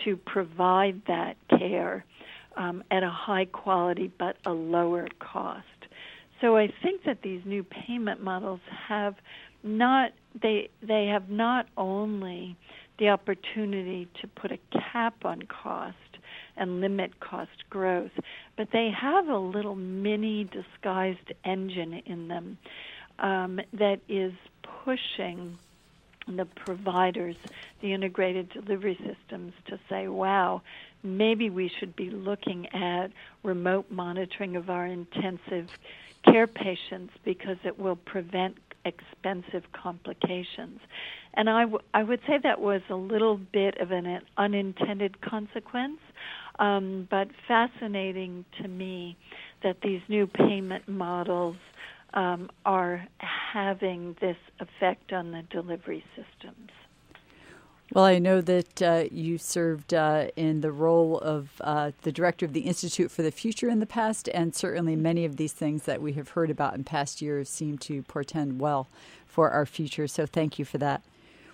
to 0.05 0.15
provide 0.15 1.01
that 1.07 1.35
care 1.49 2.05
um, 2.57 2.83
at 2.91 3.03
a 3.03 3.09
high 3.09 3.45
quality 3.45 4.11
but 4.17 4.37
a 4.45 4.51
lower 4.51 5.07
cost. 5.19 5.65
So 6.39 6.57
I 6.57 6.73
think 6.81 7.03
that 7.05 7.21
these 7.21 7.41
new 7.45 7.63
payment 7.63 8.23
models 8.23 8.61
have 8.87 9.15
not 9.63 10.11
they 10.41 10.69
they 10.81 11.07
have 11.07 11.29
not 11.29 11.67
only 11.77 12.55
the 12.97 13.09
opportunity 13.09 14.07
to 14.21 14.27
put 14.27 14.51
a 14.51 14.59
cap 14.91 15.25
on 15.25 15.41
cost 15.43 15.95
and 16.57 16.81
limit 16.81 17.19
cost 17.19 17.69
growth, 17.69 18.11
but 18.57 18.67
they 18.71 18.91
have 18.91 19.27
a 19.27 19.37
little 19.37 19.75
mini 19.75 20.43
disguised 20.43 21.31
engine 21.43 22.01
in 22.05 22.27
them 22.27 22.57
um, 23.19 23.59
that 23.73 23.99
is 24.07 24.33
pushing 24.83 25.57
the 26.27 26.45
providers, 26.45 27.35
the 27.81 27.93
integrated 27.93 28.49
delivery 28.49 28.97
systems, 28.97 29.53
to 29.65 29.79
say, 29.89 30.07
wow, 30.07 30.61
maybe 31.03 31.49
we 31.49 31.71
should 31.79 31.95
be 31.95 32.09
looking 32.09 32.67
at 32.73 33.07
remote 33.43 33.89
monitoring 33.89 34.55
of 34.55 34.69
our 34.69 34.85
intensive 34.85 35.67
care 36.25 36.47
patients 36.47 37.13
because 37.25 37.57
it 37.63 37.79
will 37.79 37.95
prevent 37.95 38.57
expensive 38.85 39.63
complications. 39.71 40.79
And 41.33 41.49
I, 41.49 41.61
w- 41.61 41.79
I 41.93 42.03
would 42.03 42.19
say 42.27 42.39
that 42.43 42.59
was 42.59 42.81
a 42.89 42.95
little 42.95 43.37
bit 43.37 43.79
of 43.79 43.91
an 43.91 44.21
unintended 44.37 45.21
consequence, 45.21 45.99
um, 46.59 47.07
but 47.09 47.27
fascinating 47.47 48.45
to 48.61 48.67
me 48.67 49.17
that 49.63 49.77
these 49.81 50.01
new 50.09 50.27
payment 50.27 50.87
models 50.87 51.57
um, 52.13 52.49
are 52.65 53.05
having 53.19 54.15
this 54.19 54.37
effect 54.59 55.13
on 55.13 55.31
the 55.31 55.43
delivery 55.49 56.03
systems. 56.15 56.69
Well, 57.93 58.05
I 58.05 58.19
know 58.19 58.39
that 58.39 58.81
uh, 58.81 59.03
you 59.11 59.37
served 59.37 59.93
uh, 59.93 60.27
in 60.37 60.61
the 60.61 60.71
role 60.71 61.19
of 61.19 61.49
uh, 61.59 61.91
the 62.03 62.11
director 62.13 62.45
of 62.45 62.53
the 62.53 62.61
Institute 62.61 63.11
for 63.11 63.21
the 63.21 63.31
Future 63.31 63.67
in 63.67 63.79
the 63.79 63.85
past, 63.85 64.29
and 64.33 64.55
certainly 64.55 64.95
many 64.95 65.25
of 65.25 65.35
these 65.35 65.51
things 65.51 65.83
that 65.83 66.01
we 66.01 66.13
have 66.13 66.29
heard 66.29 66.49
about 66.49 66.73
in 66.73 66.85
past 66.85 67.21
years 67.21 67.49
seem 67.49 67.77
to 67.79 68.01
portend 68.03 68.61
well 68.61 68.87
for 69.27 69.49
our 69.49 69.65
future. 69.65 70.07
So, 70.07 70.25
thank 70.25 70.57
you 70.57 70.63
for 70.63 70.77
that. 70.77 71.01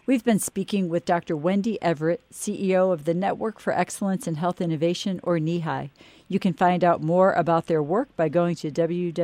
We've 0.06 0.23
been 0.23 0.38
speaking 0.38 0.89
with 0.89 1.06
Dr. 1.06 1.36
Wendy 1.36 1.82
Everett, 1.82 2.21
CEO 2.32 2.93
of 2.93 3.06
the 3.06 3.15
Network 3.15 3.60
for 3.60 3.73
Excellence 3.73 4.28
in 4.28 4.36
Health 4.36 4.62
Innovation, 4.62 5.19
or 5.23 5.39
NEHI. 5.39 5.89
You 6.28 6.38
can 6.38 6.54
find 6.54 6.84
out 6.84 7.02
more 7.02 7.34
about 7.34 7.65
their 7.65 7.82
work 7.82 8.15
by 8.15 8.30
going 8.30 8.56
to 8.58 8.69
www.nehi.net. 8.69 9.17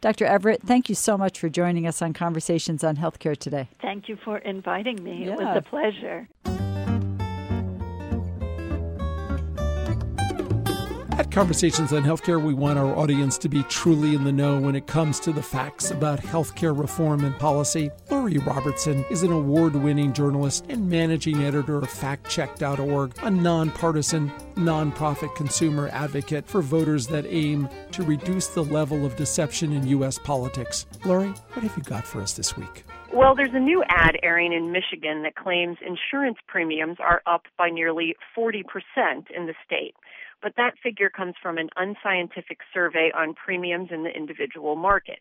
Dr. 0.00 0.24
Everett, 0.24 0.62
thank 0.62 0.88
you 0.88 0.94
so 0.94 1.18
much 1.18 1.38
for 1.38 1.50
joining 1.50 1.86
us 1.86 2.00
on 2.00 2.14
Conversations 2.14 2.82
on 2.82 2.96
Healthcare 2.96 3.36
today. 3.36 3.68
Thank 3.82 4.08
you 4.08 4.16
for 4.24 4.38
inviting 4.38 5.02
me. 5.02 5.26
Yeah. 5.26 5.32
It 5.32 5.38
was 5.38 5.56
a 5.56 5.62
pleasure. 5.62 6.28
At 11.20 11.30
Conversations 11.30 11.92
on 11.92 12.02
Healthcare, 12.02 12.42
we 12.42 12.54
want 12.54 12.78
our 12.78 12.96
audience 12.96 13.36
to 13.36 13.48
be 13.50 13.62
truly 13.64 14.14
in 14.14 14.24
the 14.24 14.32
know 14.32 14.58
when 14.58 14.74
it 14.74 14.86
comes 14.86 15.20
to 15.20 15.34
the 15.34 15.42
facts 15.42 15.90
about 15.90 16.18
healthcare 16.18 16.74
reform 16.74 17.26
and 17.26 17.38
policy. 17.38 17.90
Lori 18.10 18.38
Robertson 18.38 19.04
is 19.10 19.22
an 19.22 19.30
award 19.30 19.74
winning 19.74 20.14
journalist 20.14 20.64
and 20.70 20.88
managing 20.88 21.44
editor 21.44 21.76
of 21.76 21.90
FactCheck.org, 21.90 23.12
a 23.22 23.30
nonpartisan, 23.30 24.30
nonprofit 24.54 25.34
consumer 25.34 25.90
advocate 25.92 26.48
for 26.48 26.62
voters 26.62 27.06
that 27.08 27.26
aim 27.26 27.68
to 27.92 28.02
reduce 28.02 28.46
the 28.46 28.64
level 28.64 29.04
of 29.04 29.14
deception 29.16 29.74
in 29.74 29.86
U.S. 29.88 30.18
politics. 30.18 30.86
Lori, 31.04 31.28
what 31.28 31.62
have 31.62 31.76
you 31.76 31.82
got 31.82 32.06
for 32.06 32.22
us 32.22 32.32
this 32.32 32.56
week? 32.56 32.84
Well, 33.12 33.34
there's 33.34 33.52
a 33.52 33.60
new 33.60 33.84
ad 33.88 34.16
airing 34.22 34.54
in 34.54 34.72
Michigan 34.72 35.22
that 35.24 35.34
claims 35.34 35.76
insurance 35.86 36.38
premiums 36.46 36.96
are 36.98 37.20
up 37.26 37.42
by 37.58 37.68
nearly 37.68 38.16
40% 38.34 38.62
in 39.36 39.46
the 39.46 39.54
state 39.66 39.94
but 40.42 40.54
that 40.56 40.74
figure 40.82 41.10
comes 41.10 41.34
from 41.42 41.58
an 41.58 41.68
unscientific 41.76 42.58
survey 42.72 43.10
on 43.14 43.34
premiums 43.34 43.88
in 43.92 44.04
the 44.04 44.10
individual 44.10 44.76
market. 44.76 45.18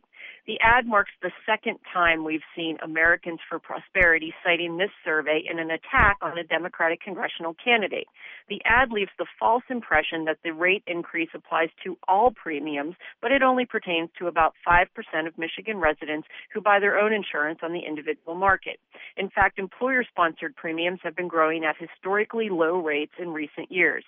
The 0.47 0.59
ad 0.61 0.87
marks 0.87 1.11
the 1.21 1.31
second 1.45 1.79
time 1.93 2.23
we've 2.23 2.45
seen 2.55 2.77
Americans 2.81 3.39
for 3.47 3.59
Prosperity 3.59 4.33
citing 4.43 4.77
this 4.77 4.89
survey 5.03 5.43
in 5.49 5.59
an 5.59 5.71
attack 5.71 6.17
on 6.21 6.37
a 6.37 6.43
Democratic 6.43 7.01
congressional 7.01 7.55
candidate. 7.63 8.07
The 8.47 8.61
ad 8.65 8.91
leaves 8.91 9.11
the 9.17 9.27
false 9.39 9.63
impression 9.69 10.25
that 10.25 10.39
the 10.43 10.51
rate 10.51 10.83
increase 10.87 11.29
applies 11.33 11.69
to 11.83 11.97
all 12.07 12.31
premiums, 12.31 12.95
but 13.21 13.31
it 13.31 13.43
only 13.43 13.65
pertains 13.65 14.09
to 14.17 14.27
about 14.27 14.55
5% 14.67 14.87
of 15.27 15.37
Michigan 15.37 15.77
residents 15.77 16.27
who 16.53 16.61
buy 16.61 16.79
their 16.79 16.97
own 16.97 17.13
insurance 17.13 17.59
on 17.61 17.73
the 17.73 17.85
individual 17.85 18.35
market. 18.35 18.79
In 19.17 19.29
fact, 19.29 19.59
employer 19.59 20.03
sponsored 20.03 20.55
premiums 20.55 20.99
have 21.03 21.15
been 21.15 21.27
growing 21.27 21.63
at 21.63 21.75
historically 21.77 22.49
low 22.49 22.79
rates 22.81 23.13
in 23.19 23.29
recent 23.29 23.71
years. 23.71 24.03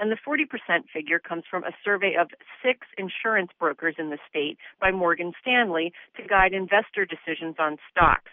And 0.00 0.10
the 0.10 0.16
40% 0.26 0.48
figure 0.92 1.18
comes 1.18 1.44
from 1.50 1.62
a 1.64 1.72
survey 1.84 2.14
of 2.18 2.28
six 2.64 2.86
insurance 2.96 3.50
brokers 3.58 3.96
in 3.98 4.08
the 4.08 4.18
state 4.28 4.56
by 4.80 4.90
Morgan 4.90 5.32
Stanley 5.42 5.92
to 6.16 6.26
guide 6.26 6.54
investor 6.54 7.04
decisions 7.04 7.56
on 7.58 7.76
stocks. 7.90 8.30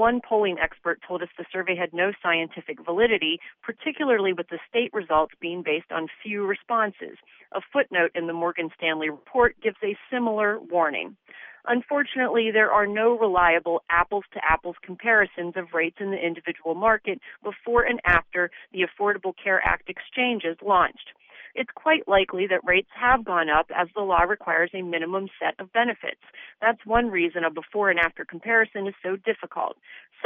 One 0.00 0.22
polling 0.26 0.56
expert 0.58 0.98
told 1.06 1.20
us 1.20 1.28
the 1.36 1.44
survey 1.52 1.76
had 1.76 1.92
no 1.92 2.12
scientific 2.22 2.82
validity, 2.82 3.38
particularly 3.62 4.32
with 4.32 4.48
the 4.48 4.58
state 4.66 4.90
results 4.94 5.34
being 5.42 5.62
based 5.62 5.92
on 5.92 6.08
few 6.22 6.46
responses. 6.46 7.18
A 7.52 7.60
footnote 7.70 8.10
in 8.14 8.26
the 8.26 8.32
Morgan 8.32 8.70
Stanley 8.74 9.10
report 9.10 9.56
gives 9.62 9.76
a 9.84 9.98
similar 10.10 10.58
warning. 10.58 11.18
Unfortunately, 11.66 12.50
there 12.50 12.72
are 12.72 12.86
no 12.86 13.18
reliable 13.18 13.82
apples 13.90 14.24
to 14.32 14.40
apples 14.42 14.76
comparisons 14.82 15.52
of 15.54 15.74
rates 15.74 15.98
in 16.00 16.10
the 16.12 16.26
individual 16.26 16.74
market 16.74 17.20
before 17.44 17.82
and 17.82 18.00
after 18.06 18.50
the 18.72 18.86
Affordable 18.88 19.34
Care 19.36 19.60
Act 19.62 19.90
exchanges 19.90 20.56
launched. 20.62 21.12
It's 21.54 21.70
quite 21.74 22.06
likely 22.08 22.46
that 22.46 22.64
rates 22.64 22.90
have 22.94 23.24
gone 23.24 23.48
up 23.48 23.66
as 23.74 23.88
the 23.94 24.02
law 24.02 24.22
requires 24.22 24.70
a 24.74 24.82
minimum 24.82 25.28
set 25.40 25.54
of 25.58 25.72
benefits. 25.72 26.20
That's 26.60 26.84
one 26.84 27.10
reason 27.10 27.44
a 27.44 27.50
before 27.50 27.90
and 27.90 27.98
after 27.98 28.24
comparison 28.24 28.86
is 28.86 28.94
so 29.02 29.16
difficult. 29.16 29.76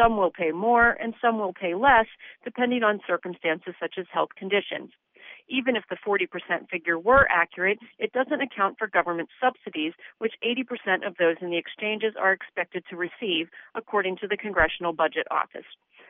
Some 0.01 0.17
will 0.17 0.31
pay 0.31 0.51
more 0.51 0.91
and 0.91 1.15
some 1.21 1.39
will 1.39 1.53
pay 1.53 1.75
less, 1.75 2.07
depending 2.45 2.83
on 2.83 3.01
circumstances 3.07 3.75
such 3.81 3.95
as 3.99 4.07
health 4.13 4.31
conditions 4.37 4.91
even 5.49 5.77
if 5.77 5.85
the 5.91 5.97
40% 6.07 6.69
figure 6.71 6.99
were 6.99 7.27
accurate, 7.31 7.79
it 7.99 8.13
doesn't 8.13 8.41
account 8.41 8.77
for 8.79 8.87
government 8.87 9.29
subsidies, 9.41 9.93
which 10.19 10.35
80% 10.45 11.07
of 11.07 11.17
those 11.19 11.37
in 11.41 11.51
the 11.51 11.59
exchanges 11.59 12.15
are 12.19 12.33
expected 12.33 12.85
to 12.91 12.97
receive, 12.97 13.49
according 13.75 14.17
to 14.19 14.29
the 14.29 14.37
Congressional 14.37 14.93
Budget 14.93 15.27
Office. 15.31 15.67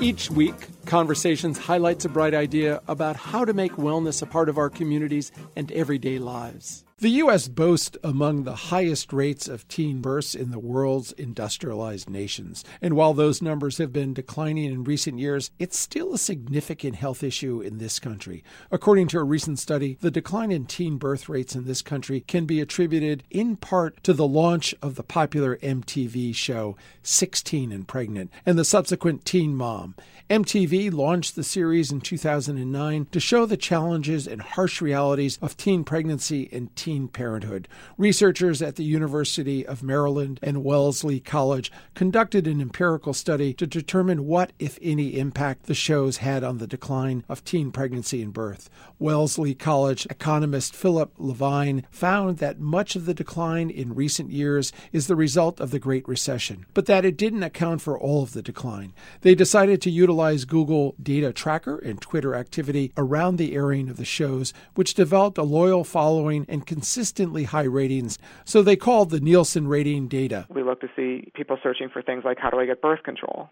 Each 0.00 0.30
week, 0.30 0.54
Conversations 0.86 1.58
highlights 1.58 2.04
a 2.04 2.08
bright 2.08 2.32
idea 2.32 2.80
about 2.86 3.16
how 3.16 3.44
to 3.44 3.52
make 3.52 3.72
wellness 3.72 4.22
a 4.22 4.26
part 4.26 4.48
of 4.48 4.56
our 4.56 4.70
communities 4.70 5.32
and 5.56 5.70
everyday 5.72 6.18
lives. 6.18 6.84
The 7.00 7.10
U.S. 7.10 7.46
boasts 7.46 7.96
among 8.02 8.42
the 8.42 8.56
highest 8.56 9.12
rates 9.12 9.46
of 9.46 9.68
teen 9.68 10.00
births 10.00 10.34
in 10.34 10.50
the 10.50 10.58
world's 10.58 11.12
industrialized 11.12 12.10
nations. 12.10 12.64
And 12.82 12.96
while 12.96 13.14
those 13.14 13.40
numbers 13.40 13.78
have 13.78 13.92
been 13.92 14.12
declining 14.12 14.64
in 14.64 14.82
recent 14.82 15.20
years, 15.20 15.52
it's 15.60 15.78
still 15.78 16.12
a 16.12 16.18
significant 16.18 16.96
health 16.96 17.22
issue 17.22 17.60
in 17.60 17.78
this 17.78 18.00
country. 18.00 18.42
According 18.72 19.06
to 19.08 19.20
a 19.20 19.22
recent 19.22 19.60
study, 19.60 19.96
the 20.00 20.10
decline 20.10 20.50
in 20.50 20.66
teen 20.66 20.96
birth 20.96 21.28
rates 21.28 21.54
in 21.54 21.66
this 21.66 21.82
country 21.82 22.18
can 22.18 22.46
be 22.46 22.60
attributed 22.60 23.22
in 23.30 23.54
part 23.54 24.02
to 24.02 24.12
the 24.12 24.26
launch 24.26 24.74
of 24.82 24.96
the 24.96 25.04
popular 25.04 25.56
MTV 25.58 26.34
show 26.34 26.76
16 27.04 27.70
and 27.70 27.86
Pregnant 27.86 28.32
and 28.44 28.58
the 28.58 28.64
subsequent 28.64 29.24
Teen 29.24 29.54
Mom. 29.54 29.94
MTV 30.28 30.92
launched 30.92 31.36
the 31.36 31.44
series 31.44 31.90
in 31.92 32.00
2009 32.00 33.06
to 33.12 33.20
show 33.20 33.46
the 33.46 33.56
challenges 33.56 34.26
and 34.26 34.42
harsh 34.42 34.82
realities 34.82 35.38
of 35.40 35.56
teen 35.56 35.84
pregnancy 35.84 36.50
and 36.52 36.74
teen 36.76 36.87
teen 36.88 37.06
parenthood. 37.06 37.68
Researchers 37.98 38.62
at 38.62 38.76
the 38.76 38.82
University 38.82 39.66
of 39.66 39.82
Maryland 39.82 40.40
and 40.42 40.64
Wellesley 40.64 41.20
College 41.20 41.70
conducted 41.94 42.46
an 42.46 42.62
empirical 42.62 43.12
study 43.12 43.52
to 43.52 43.66
determine 43.66 44.24
what, 44.24 44.54
if 44.58 44.78
any, 44.80 45.18
impact 45.18 45.66
the 45.66 45.74
shows 45.74 46.18
had 46.18 46.42
on 46.42 46.56
the 46.56 46.66
decline 46.66 47.24
of 47.28 47.44
teen 47.44 47.70
pregnancy 47.70 48.22
and 48.22 48.32
birth. 48.32 48.70
Wellesley 48.98 49.54
College 49.54 50.06
economist 50.06 50.74
Philip 50.74 51.12
Levine 51.18 51.84
found 51.90 52.38
that 52.38 52.58
much 52.58 52.96
of 52.96 53.04
the 53.04 53.12
decline 53.12 53.68
in 53.68 53.94
recent 53.94 54.30
years 54.30 54.72
is 54.90 55.08
the 55.08 55.14
result 55.14 55.60
of 55.60 55.70
the 55.70 55.78
Great 55.78 56.08
Recession, 56.08 56.64
but 56.72 56.86
that 56.86 57.04
it 57.04 57.18
didn't 57.18 57.42
account 57.42 57.82
for 57.82 57.98
all 57.98 58.22
of 58.22 58.32
the 58.32 58.40
decline. 58.40 58.94
They 59.20 59.34
decided 59.34 59.82
to 59.82 59.90
utilize 59.90 60.46
Google 60.46 60.94
Data 61.02 61.34
Tracker 61.34 61.76
and 61.76 62.00
Twitter 62.00 62.34
activity 62.34 62.92
around 62.96 63.36
the 63.36 63.54
airing 63.54 63.90
of 63.90 63.98
the 63.98 64.06
shows, 64.06 64.54
which 64.74 64.94
developed 64.94 65.36
a 65.36 65.42
loyal 65.42 65.84
following 65.84 66.46
and 66.48 66.66
consistently 66.78 67.42
high 67.42 67.64
ratings, 67.64 68.20
so 68.44 68.62
they 68.62 68.76
called 68.76 69.10
the 69.10 69.18
Nielsen 69.18 69.66
rating 69.66 70.06
data. 70.06 70.46
We 70.48 70.62
look 70.62 70.80
to 70.82 70.88
see 70.94 71.32
people 71.34 71.58
searching 71.60 71.88
for 71.92 72.02
things 72.02 72.22
like 72.24 72.38
how 72.38 72.50
do 72.50 72.60
I 72.60 72.66
get 72.66 72.80
birth 72.80 73.02
control? 73.02 73.50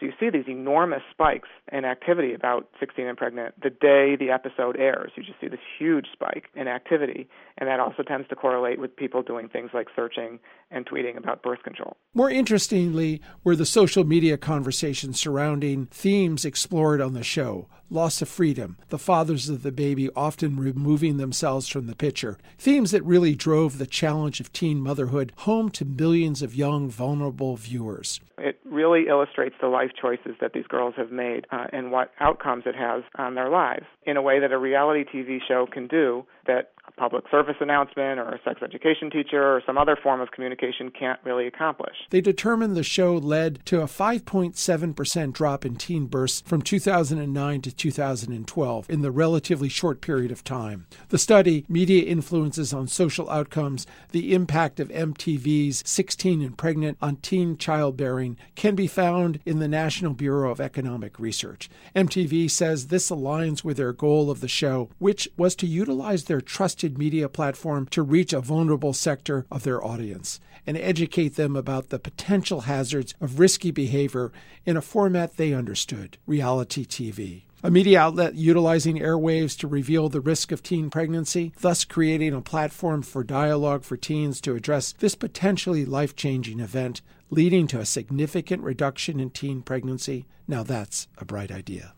So 0.00 0.06
you 0.06 0.12
see 0.18 0.28
these 0.28 0.48
enormous 0.48 1.02
spikes 1.12 1.48
in 1.70 1.84
activity 1.84 2.34
about 2.34 2.68
16 2.80 3.06
and 3.06 3.16
pregnant 3.16 3.54
the 3.62 3.70
day 3.70 4.16
the 4.16 4.32
episode 4.32 4.76
airs. 4.76 5.12
You 5.14 5.22
just 5.22 5.40
see 5.40 5.46
this 5.46 5.60
huge 5.78 6.06
spike 6.12 6.46
in 6.56 6.66
activity, 6.66 7.28
and 7.58 7.68
that 7.68 7.78
also 7.78 8.02
tends 8.02 8.26
to 8.30 8.34
correlate 8.34 8.80
with 8.80 8.96
people 8.96 9.22
doing 9.22 9.48
things 9.48 9.70
like 9.72 9.86
searching 9.94 10.40
and 10.72 10.84
tweeting 10.84 11.16
about 11.16 11.44
birth 11.44 11.62
control. 11.62 11.96
More 12.12 12.28
interestingly, 12.28 13.20
were 13.44 13.54
the 13.54 13.64
social 13.64 14.02
media 14.02 14.36
conversations 14.36 15.20
surrounding 15.20 15.86
themes 15.86 16.44
explored 16.44 17.00
on 17.00 17.14
the 17.14 17.22
show 17.22 17.68
loss 17.90 18.22
of 18.22 18.28
freedom, 18.28 18.76
the 18.88 18.98
fathers 18.98 19.48
of 19.48 19.62
the 19.62 19.72
baby 19.72 20.08
often 20.16 20.56
removing 20.56 21.16
themselves 21.16 21.68
from 21.68 21.86
the 21.86 21.96
picture, 21.96 22.38
themes 22.58 22.90
that 22.90 23.04
really 23.04 23.34
drove 23.34 23.78
the 23.78 23.86
challenge 23.86 24.40
of 24.40 24.52
teen 24.52 24.80
motherhood 24.80 25.32
home 25.38 25.70
to 25.70 25.84
millions 25.84 26.42
of 26.42 26.54
young, 26.54 26.88
vulnerable 26.88 27.56
viewers. 27.56 28.20
It 28.38 28.58
really 28.64 29.06
illustrates 29.08 29.54
the 29.60 29.68
life 29.68 29.90
choices 30.00 30.36
that 30.40 30.52
these 30.52 30.66
girls 30.66 30.94
have 30.96 31.12
made 31.12 31.46
uh, 31.52 31.66
and 31.72 31.92
what 31.92 32.10
outcomes 32.20 32.64
it 32.66 32.74
has 32.74 33.02
on 33.16 33.34
their 33.34 33.48
lives 33.48 33.86
in 34.04 34.16
a 34.16 34.22
way 34.22 34.40
that 34.40 34.52
a 34.52 34.58
reality 34.58 35.04
TV 35.04 35.38
show 35.46 35.66
can 35.70 35.86
do 35.86 36.24
that 36.46 36.72
public 36.96 37.24
service 37.30 37.56
announcement 37.60 38.18
or 38.18 38.28
a 38.30 38.40
sex 38.44 38.62
education 38.62 39.10
teacher 39.10 39.42
or 39.42 39.62
some 39.66 39.76
other 39.76 39.96
form 40.00 40.20
of 40.20 40.30
communication 40.30 40.90
can't 40.90 41.18
really 41.24 41.46
accomplish. 41.46 41.96
They 42.10 42.20
determined 42.20 42.76
the 42.76 42.84
show 42.84 43.16
led 43.16 43.64
to 43.66 43.80
a 43.80 43.86
5.7% 43.86 45.32
drop 45.32 45.64
in 45.64 45.76
teen 45.76 46.06
births 46.06 46.42
from 46.46 46.62
2009 46.62 47.62
to 47.62 47.74
2012 47.74 48.90
in 48.90 49.02
the 49.02 49.10
relatively 49.10 49.68
short 49.68 50.00
period 50.00 50.30
of 50.30 50.44
time. 50.44 50.86
The 51.08 51.18
study, 51.18 51.64
Media 51.68 52.04
Influences 52.04 52.72
on 52.72 52.86
Social 52.86 53.28
Outcomes, 53.28 53.86
the 54.12 54.34
Impact 54.34 54.78
of 54.78 54.88
MTV's 54.88 55.82
16 55.86 56.42
and 56.42 56.56
Pregnant 56.56 56.98
on 57.02 57.16
Teen 57.16 57.56
Childbearing, 57.56 58.36
can 58.54 58.74
be 58.74 58.86
found 58.86 59.40
in 59.44 59.58
the 59.58 59.68
National 59.68 60.12
Bureau 60.12 60.50
of 60.50 60.60
Economic 60.60 61.18
Research. 61.18 61.68
MTV 61.96 62.50
says 62.50 62.86
this 62.86 63.10
aligns 63.10 63.64
with 63.64 63.76
their 63.76 63.92
goal 63.92 64.30
of 64.30 64.40
the 64.40 64.48
show, 64.48 64.90
which 64.98 65.28
was 65.36 65.54
to 65.56 65.66
utilize 65.66 66.24
their 66.24 66.40
trusted 66.40 66.83
media 66.90 67.28
platform 67.28 67.86
to 67.86 68.02
reach 68.02 68.32
a 68.32 68.40
vulnerable 68.40 68.92
sector 68.92 69.46
of 69.50 69.62
their 69.62 69.84
audience 69.84 70.40
and 70.66 70.76
educate 70.76 71.36
them 71.36 71.56
about 71.56 71.88
the 71.88 71.98
potential 71.98 72.62
hazards 72.62 73.14
of 73.20 73.38
risky 73.38 73.70
behavior 73.70 74.32
in 74.64 74.76
a 74.76 74.82
format 74.82 75.36
they 75.36 75.52
understood 75.52 76.16
reality 76.26 76.84
TV. 76.86 77.42
a 77.62 77.70
media 77.70 77.98
outlet 77.98 78.34
utilizing 78.34 78.98
airwaves 78.98 79.56
to 79.58 79.66
reveal 79.66 80.10
the 80.10 80.20
risk 80.20 80.52
of 80.52 80.62
teen 80.62 80.90
pregnancy, 80.90 81.50
thus 81.60 81.84
creating 81.84 82.34
a 82.34 82.40
platform 82.42 83.00
for 83.00 83.24
dialogue 83.24 83.82
for 83.82 83.96
teens 83.96 84.38
to 84.38 84.54
address 84.54 84.92
this 84.98 85.14
potentially 85.14 85.86
life 85.86 86.14
changing 86.14 86.60
event, 86.60 87.00
leading 87.30 87.66
to 87.66 87.80
a 87.80 87.86
significant 87.86 88.62
reduction 88.62 89.18
in 89.18 89.30
teen 89.30 89.62
pregnancy. 89.62 90.26
Now 90.46 90.62
that's 90.62 91.08
a 91.16 91.24
bright 91.24 91.50
idea. 91.50 91.94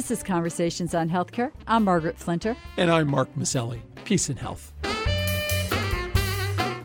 This 0.00 0.10
is 0.10 0.22
Conversations 0.22 0.94
on 0.94 1.10
Healthcare. 1.10 1.52
I'm 1.66 1.84
Margaret 1.84 2.18
Flinter. 2.18 2.56
And 2.78 2.90
I'm 2.90 3.06
Mark 3.06 3.28
Masselli. 3.36 3.82
Peace 4.04 4.30
and 4.30 4.38
health. 4.38 4.72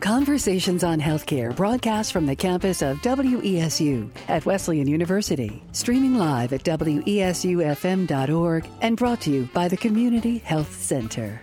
Conversations 0.00 0.84
on 0.84 1.00
Healthcare 1.00 1.56
broadcast 1.56 2.12
from 2.12 2.26
the 2.26 2.36
campus 2.36 2.82
of 2.82 2.98
WESU 2.98 4.10
at 4.28 4.44
Wesleyan 4.44 4.86
University, 4.86 5.62
streaming 5.72 6.16
live 6.16 6.52
at 6.52 6.62
WESUFM.org 6.64 6.98
and 8.82 8.98
brought 8.98 9.22
to 9.22 9.30
you 9.30 9.48
by 9.54 9.66
the 9.66 9.78
Community 9.78 10.36
Health 10.36 10.78
Center. 10.78 11.40